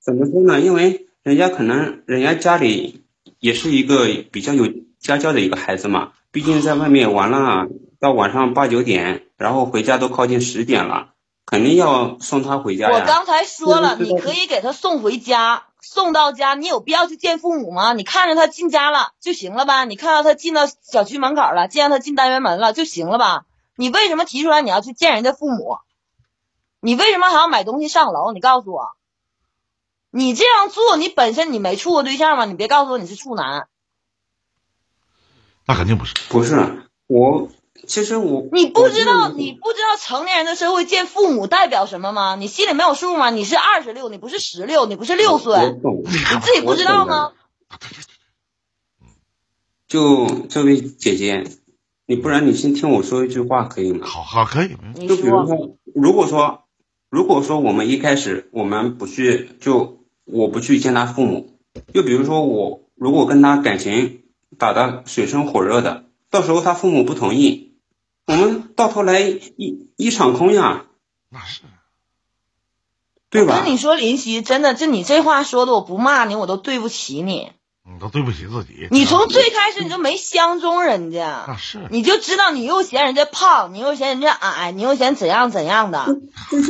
[0.00, 0.60] 怎么说呢？
[0.60, 1.04] 因为。
[1.26, 3.04] 人家可能，人家家里
[3.46, 4.66] 也是一个比较有
[4.98, 6.10] 家教的一个孩子嘛。
[6.32, 7.68] 毕竟在外面玩了
[8.00, 11.10] 到晚上八九点，然后回家都靠近十点了，
[11.46, 17.92] 肯定要送他回家我刚才说了，你可以给他送回家，送到家，你有必要去见父母吗？
[17.92, 19.84] 你看着他进家了就行了吧？
[19.84, 23.44] 你看到他进到小区门口了，见到他进单元门了就行了吧？
[23.76, 25.78] 你为什么提出来你要去见人家父母？
[26.80, 28.32] 你为什么还要买东西上楼？
[28.32, 28.88] 你告诉我。
[30.16, 32.46] 你这样做，你本身你没处过对象吗？
[32.46, 33.68] 你别告诉我你是处男。
[35.66, 37.50] 那肯定不是，不是我，
[37.86, 42.34] 其实我你不知道，你不知道成年人的社会见父母代表什么吗？
[42.34, 43.28] 你心里没有数吗？
[43.28, 47.32] 你是二十六，你不是十六，你不是六岁，你自己不知道吗？
[49.86, 51.44] 就这位姐姐，
[52.06, 54.06] 你不然你先听我说一句话可以吗？
[54.06, 54.74] 好好可以。
[55.06, 56.64] 就比如说，如果说
[57.10, 59.95] 如果说我们一开始我们不去，就
[60.26, 61.58] 我不去见他父母，
[61.94, 64.24] 就比如说我如果跟他感情
[64.58, 67.78] 打得水深火热的，到时候他父母不同意，
[68.26, 70.84] 我们到头来一一场空呀。
[71.30, 71.62] 那是。
[73.28, 73.60] 对吧？
[73.60, 77.50] 跟你说，林夕，真的，就你这话说的，我不骂你，我都对不起你。
[77.88, 78.88] 你都对不起自己。
[78.90, 81.86] 你从最开始你就没相中人家，那是。
[81.90, 86.00] 你就知道你又嫌人家胖，你又嫌人家矮，你又嫌怎样怎样的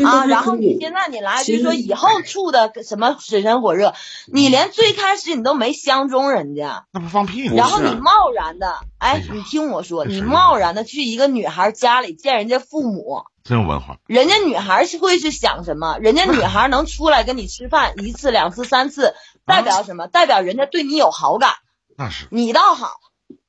[0.04, 0.26] 啊？
[0.26, 3.94] 然后你现在你来就说以后处的什么水深火热，
[4.26, 7.54] 你连最开始你都没相中人家，那不放屁吗？
[7.56, 8.76] 然后你贸然的，
[9.06, 13.22] 哎，你听我说，你贸然的去一个女孩家里见人家父母。
[13.44, 15.98] 真有文化，人家女孩是会是想什么？
[16.00, 20.08] 人家女孩能出来跟你吃饭一次、两次、三次，代表什么？
[20.08, 21.52] 代表人家对你有好感。
[21.96, 22.90] 那是你倒好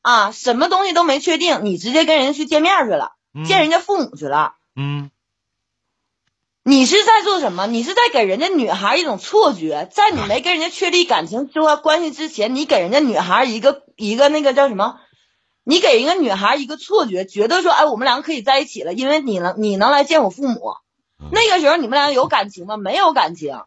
[0.04, 3.14] 啊，什么东西都没确定，你直接跟人家去见面去了，
[3.48, 4.54] 见人家父母去了。
[4.76, 5.10] 嗯，
[6.64, 7.66] 你是在做什么？
[7.66, 15.00] 你是在给人家女孩一种错觉，在你没跟人家确立感情说关系之前，你给人家女孩一个一个那个叫什么？
[15.70, 20.76] 你给一个女孩一个错觉，觉得说，哎，我们两个可以在一起了，因为你能，你能来见我父母。
[21.30, 22.78] 那个时候你们俩有感情吗？
[22.78, 23.60] 没有感情。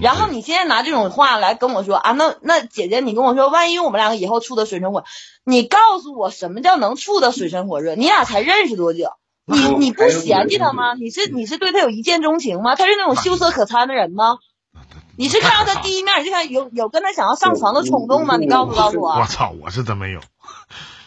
[0.00, 5.02] 然后你现在拿这种话来跟我说啊，那那姐姐，你跟我说，万一我们两个以后处的水深火，
[5.44, 7.96] 你告诉我什么叫能处的水深火热？
[7.96, 9.08] 你俩才认识多久？
[9.44, 10.94] 你你不嫌弃他吗？
[10.94, 12.76] 你是你是对他有一见钟情吗？
[12.76, 14.38] 他是那种秀色可餐的人吗？
[15.18, 18.36] 你是看到他第一面就看有有跟他想要上床的冲动吗？
[18.36, 19.10] 你告诉告诉我。
[19.18, 20.20] 我操，我是真没有。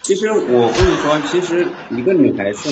[0.08, 2.70] 其实我跟你说，其实一个女孩子，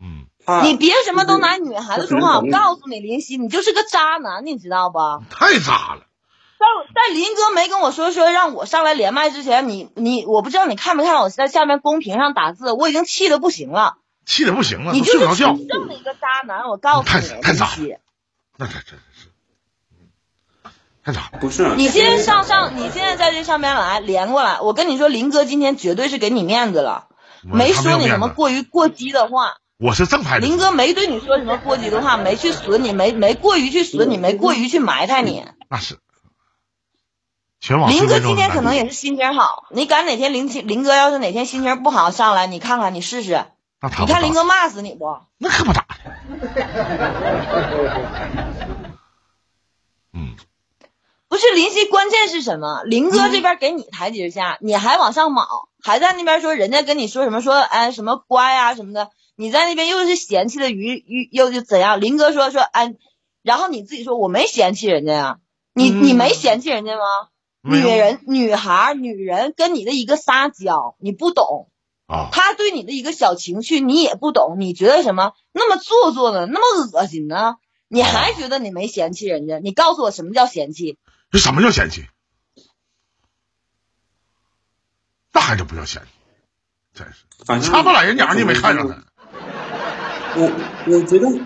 [0.00, 0.24] 嗯，
[0.64, 2.38] 你别什么都拿女孩子说话。
[2.38, 4.98] 我告诉你，林夕，你就是个渣男，你知道不？
[5.28, 6.06] 太渣了。
[6.58, 13.98] 在在林哥没跟我说说让我上来连麦之前，你你我不知道你看没看我在下面公屏上打字，我已经气的不行了。
[14.24, 18.00] 气的不行了，你就是这么一个渣男，我告诉你，太渣了。
[18.56, 18.98] 那这真
[21.40, 27.08] 不是你现在上上，你现在在这上面来连过来，我跟你说，林哥今天绝对是给你面子了，
[27.42, 29.56] 没说你什么过于过激的话。
[29.78, 35.44] 我是正派林哥没对你说什么过激的话，没去损你，没没过于去损你，没过于去埋汰你。
[35.70, 35.98] 那是。
[37.62, 43.44] 全网林哥今天可能也是心情好，你赶哪天林林哥要是哪天心情不好上来，你看看你试试，
[43.82, 45.18] 你看林哥骂死你不？
[45.38, 45.96] 那可不咋的。
[50.12, 50.36] 嗯。
[51.30, 52.82] 不是林夕，关键是什么？
[52.82, 55.46] 林哥这边给你台阶下，你还往上卯，
[55.80, 62.00] 还在那边说人家跟你说什么说哎什么乖啊什么的，你在那边又是嫌弃的鱼鱼又就怎样？
[62.00, 62.96] 林哥说说哎，
[63.44, 65.36] 然后你自己说我没嫌弃人家呀，
[65.72, 67.02] 你你没嫌弃人家吗？
[67.62, 71.68] 女人女孩女人跟你的一个撒娇，你不懂
[72.08, 76.46] 啊，他对你的一个小情绪你也不懂，你觉得什么那么做作呢？
[76.46, 77.54] 那么恶心呢？
[77.86, 79.58] 你还觉得你没嫌弃人家？
[79.58, 80.98] 你告诉我什么叫嫌弃？
[81.30, 82.06] 这什么叫嫌弃？
[85.32, 86.08] 那还就不叫嫌弃，
[86.92, 87.24] 真是。
[87.44, 89.04] 反正差不来人家，你没看上他。
[90.36, 90.52] 我
[90.86, 91.40] 我觉得，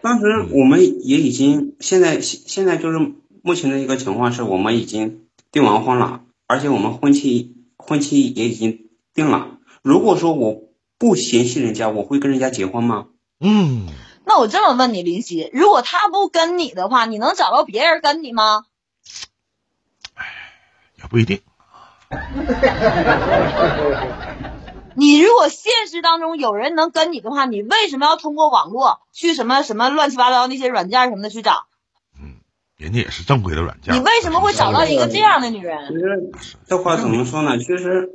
[0.00, 2.98] 当时我们也已经现在现现在就是
[3.42, 9.58] 目前的一个情况是我们已经订完婚了，而且我们婚期婚期也已经定了。
[9.82, 10.62] 如果说我
[10.98, 13.06] 不嫌弃人家，我会跟人家结婚吗？
[13.40, 13.86] 嗯。
[14.26, 18.64] 那我这么问你，林夕，如果他不跟你的话，你能找到别人跟你吗？
[21.14, 21.40] 不一定。
[24.96, 31.66] 你如果现实当中有人能跟你的话，你为什么要通过网络去什么什么乱七八糟那些软件什么的去找？
[32.20, 32.40] 嗯，
[32.76, 33.94] 人家也是正规的软件。
[33.94, 35.86] 你为什么会找到一个这样的女人？
[35.86, 36.32] 其实
[36.66, 37.58] 这话怎么说呢？
[37.58, 38.10] 其实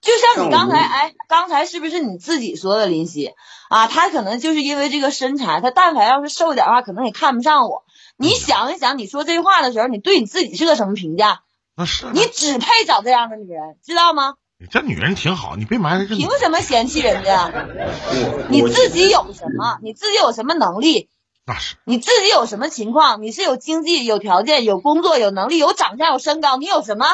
[0.00, 3.30] 就像你刚才哎，刚才是不是你自己说的林夕
[3.68, 3.86] 啊？
[3.86, 7.84] 他可能就是因为这个身材，他但凡要是瘦点的话，可能也看不上我。
[8.16, 11.42] 你想一想，你说这句话的时候，你对你自己是个什么评价？
[11.76, 14.34] 那是你只配找这样的女人，知道吗？
[14.58, 17.50] 你这女人挺好，你别埋汰凭什么嫌弃人家？
[18.50, 19.78] 你自己有什么？
[19.82, 21.08] 你自己有什么能力？
[21.46, 23.22] 那是你自己有什么情况？
[23.22, 27.06] 你是有经济、有条件、有工作、有能力、有长相、有身高，你有什么？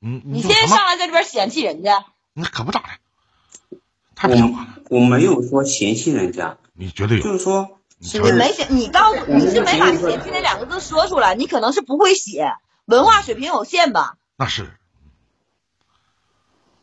[0.00, 2.04] 嗯，你现在上来在这边嫌弃人家？
[2.32, 3.78] 那可不咋的，
[4.14, 4.68] 太不像话了。
[4.90, 12.52] 我没有说嫌弃人家，你绝对有，就是说你没嫌，你告诉你是没把嫌弃那两个字说出来，你可能是不会写。
[12.86, 14.16] 文化水平有限吧？
[14.36, 14.76] 那是，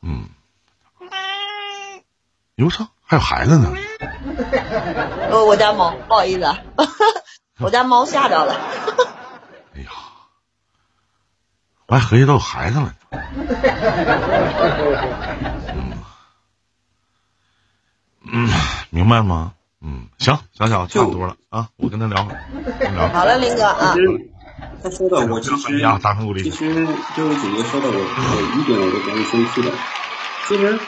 [0.02, 0.30] 嗯，
[2.56, 3.74] 哟操，还有孩子呢。
[5.30, 6.56] 呃，我家猫，不好意思，
[7.60, 8.54] 我家猫吓着了。
[9.76, 9.90] 哎呀，
[11.88, 12.96] 我还合计都有孩子了。
[15.74, 15.94] 嗯，
[18.24, 18.50] 嗯
[18.90, 19.54] 明白吗？
[19.82, 22.42] 嗯，行，小小差不多了啊，我跟他聊会儿，
[22.94, 23.08] 聊。
[23.10, 23.94] 好了，林哥啊。
[24.84, 29.72] 他说的我其实其实就是姐姐说的，我我一点我都不会生气的。
[30.48, 30.80] 其实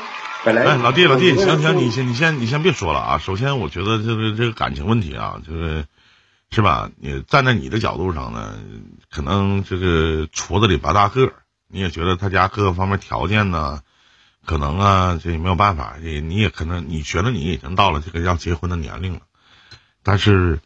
[0.43, 3.17] 本来哎，老弟老弟，行行，你先你先你先别说了啊。
[3.19, 5.85] 首先，我觉得这个这个感情问题啊，就是
[6.49, 6.89] 是吧？
[6.97, 8.55] 你站在你的角度上呢，
[9.11, 11.31] 可能这个矬子里拔大个，
[11.67, 13.81] 你也觉得他家各个方面条件呢，
[14.45, 15.97] 可能啊，这也没有办法。
[16.01, 19.19] 也你也可能你觉得你已经到了这个要结婚的年龄了，
[20.01, 20.59] 但是。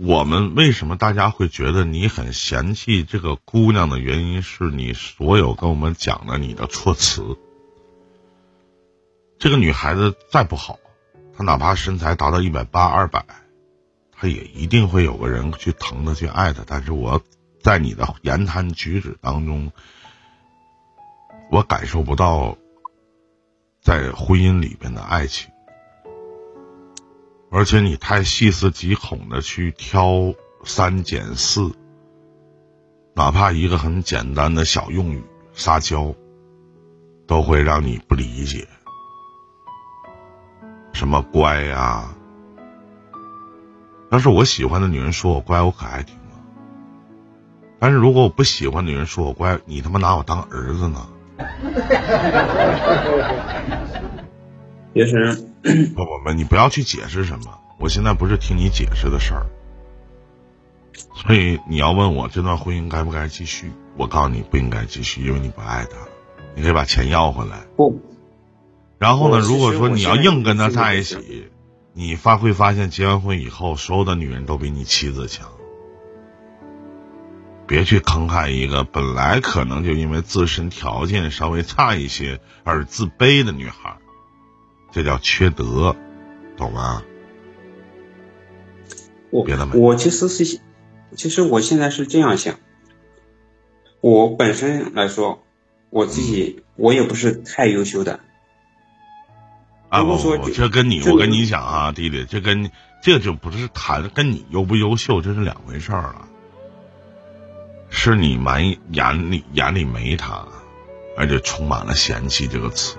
[0.00, 7.36] 我们为什么大家会觉得你很嫌弃这个姑娘的原因，是你所有跟我们讲的你的措辞。
[9.40, 10.78] 这个女孩子再不好，
[11.36, 13.26] 她哪怕身材达到一百八、二百，
[14.12, 16.62] 她也一定会有个人去疼她、去爱她。
[16.64, 17.20] 但是我
[17.60, 19.72] 在你的言谈举止当中，
[21.50, 22.56] 我感受不到
[23.80, 25.50] 在婚姻里边的爱情。
[27.50, 30.34] 而且你太细思极恐的去挑
[30.64, 31.72] 三拣四，
[33.14, 35.24] 哪怕一个很简单的小用语
[35.54, 36.14] 撒娇，
[37.26, 38.68] 都会让你不理解。
[40.92, 42.14] 什么乖呀？
[44.10, 46.22] 要是我喜欢的女人说我乖，我可爱听了。
[47.78, 51.08] 但是如果我不喜欢女人说我乖，你他妈拿我当儿子呢？
[54.92, 55.47] 其实。
[55.94, 59.46] 不不不，你不要去解释什么，我现在不是听你解释的事儿。
[61.14, 65.96] 所以你要问我这段婚姻该不该继续，我告诉你不应该继续，因为你不爱他，
[66.54, 67.66] 你可以把钱要回来。
[67.76, 68.00] 不。
[68.98, 71.50] 然后呢，如果说你要硬跟他在一起，
[71.92, 75.48] 你发会发现结完婚以后，所有的女人都比你妻子强。
[77.66, 83.97] 别去坑害一个本来可能就因为自身条件稍微差一些而自卑的女孩。
[84.90, 85.96] 这叫缺德，
[86.56, 87.02] 懂吗？
[89.30, 90.60] 我我其实是，
[91.14, 92.58] 其实我现在是这样想。
[94.00, 95.44] 我本身来说，
[95.90, 98.20] 我自己我也不是太优秀的。
[99.88, 102.70] 啊不不，这跟你我跟你讲啊，弟弟，这跟
[103.02, 106.28] 这就不是谈跟你优不优秀，这是两回事儿了。
[107.88, 110.46] 是你满眼里眼里没他，
[111.16, 112.97] 而且充满了嫌弃这个词。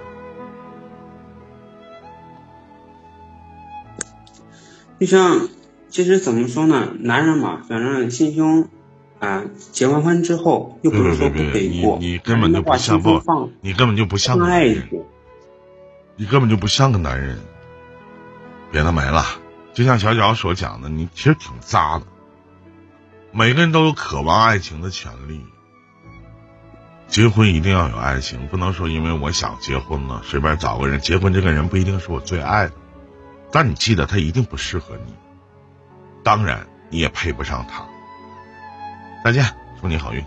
[5.00, 5.48] 就像，
[5.90, 6.90] 其实怎么说呢？
[7.00, 8.68] 男人嘛，反正心胸
[9.20, 13.22] 啊，结完婚之后又不是说不可以过，你根本就不像不，
[13.62, 14.88] 你根本就不像个男人，
[16.18, 17.40] 你根本就不像个男人。
[18.72, 19.26] 别的没了，
[19.74, 22.06] 就像小脚所讲的，你其实挺渣的。
[23.32, 25.42] 每个人都有渴望爱情的权利，
[27.08, 32.74] 结婚一定要有爱情，不能说因为我想结婚了，随便找个人结婚，这个人不一定是我最爱的。
[33.52, 35.14] 但你记得他一定不适合你
[36.24, 37.88] 当然你也配不上他。
[39.24, 39.44] 再见
[39.82, 40.24] 祝你好运。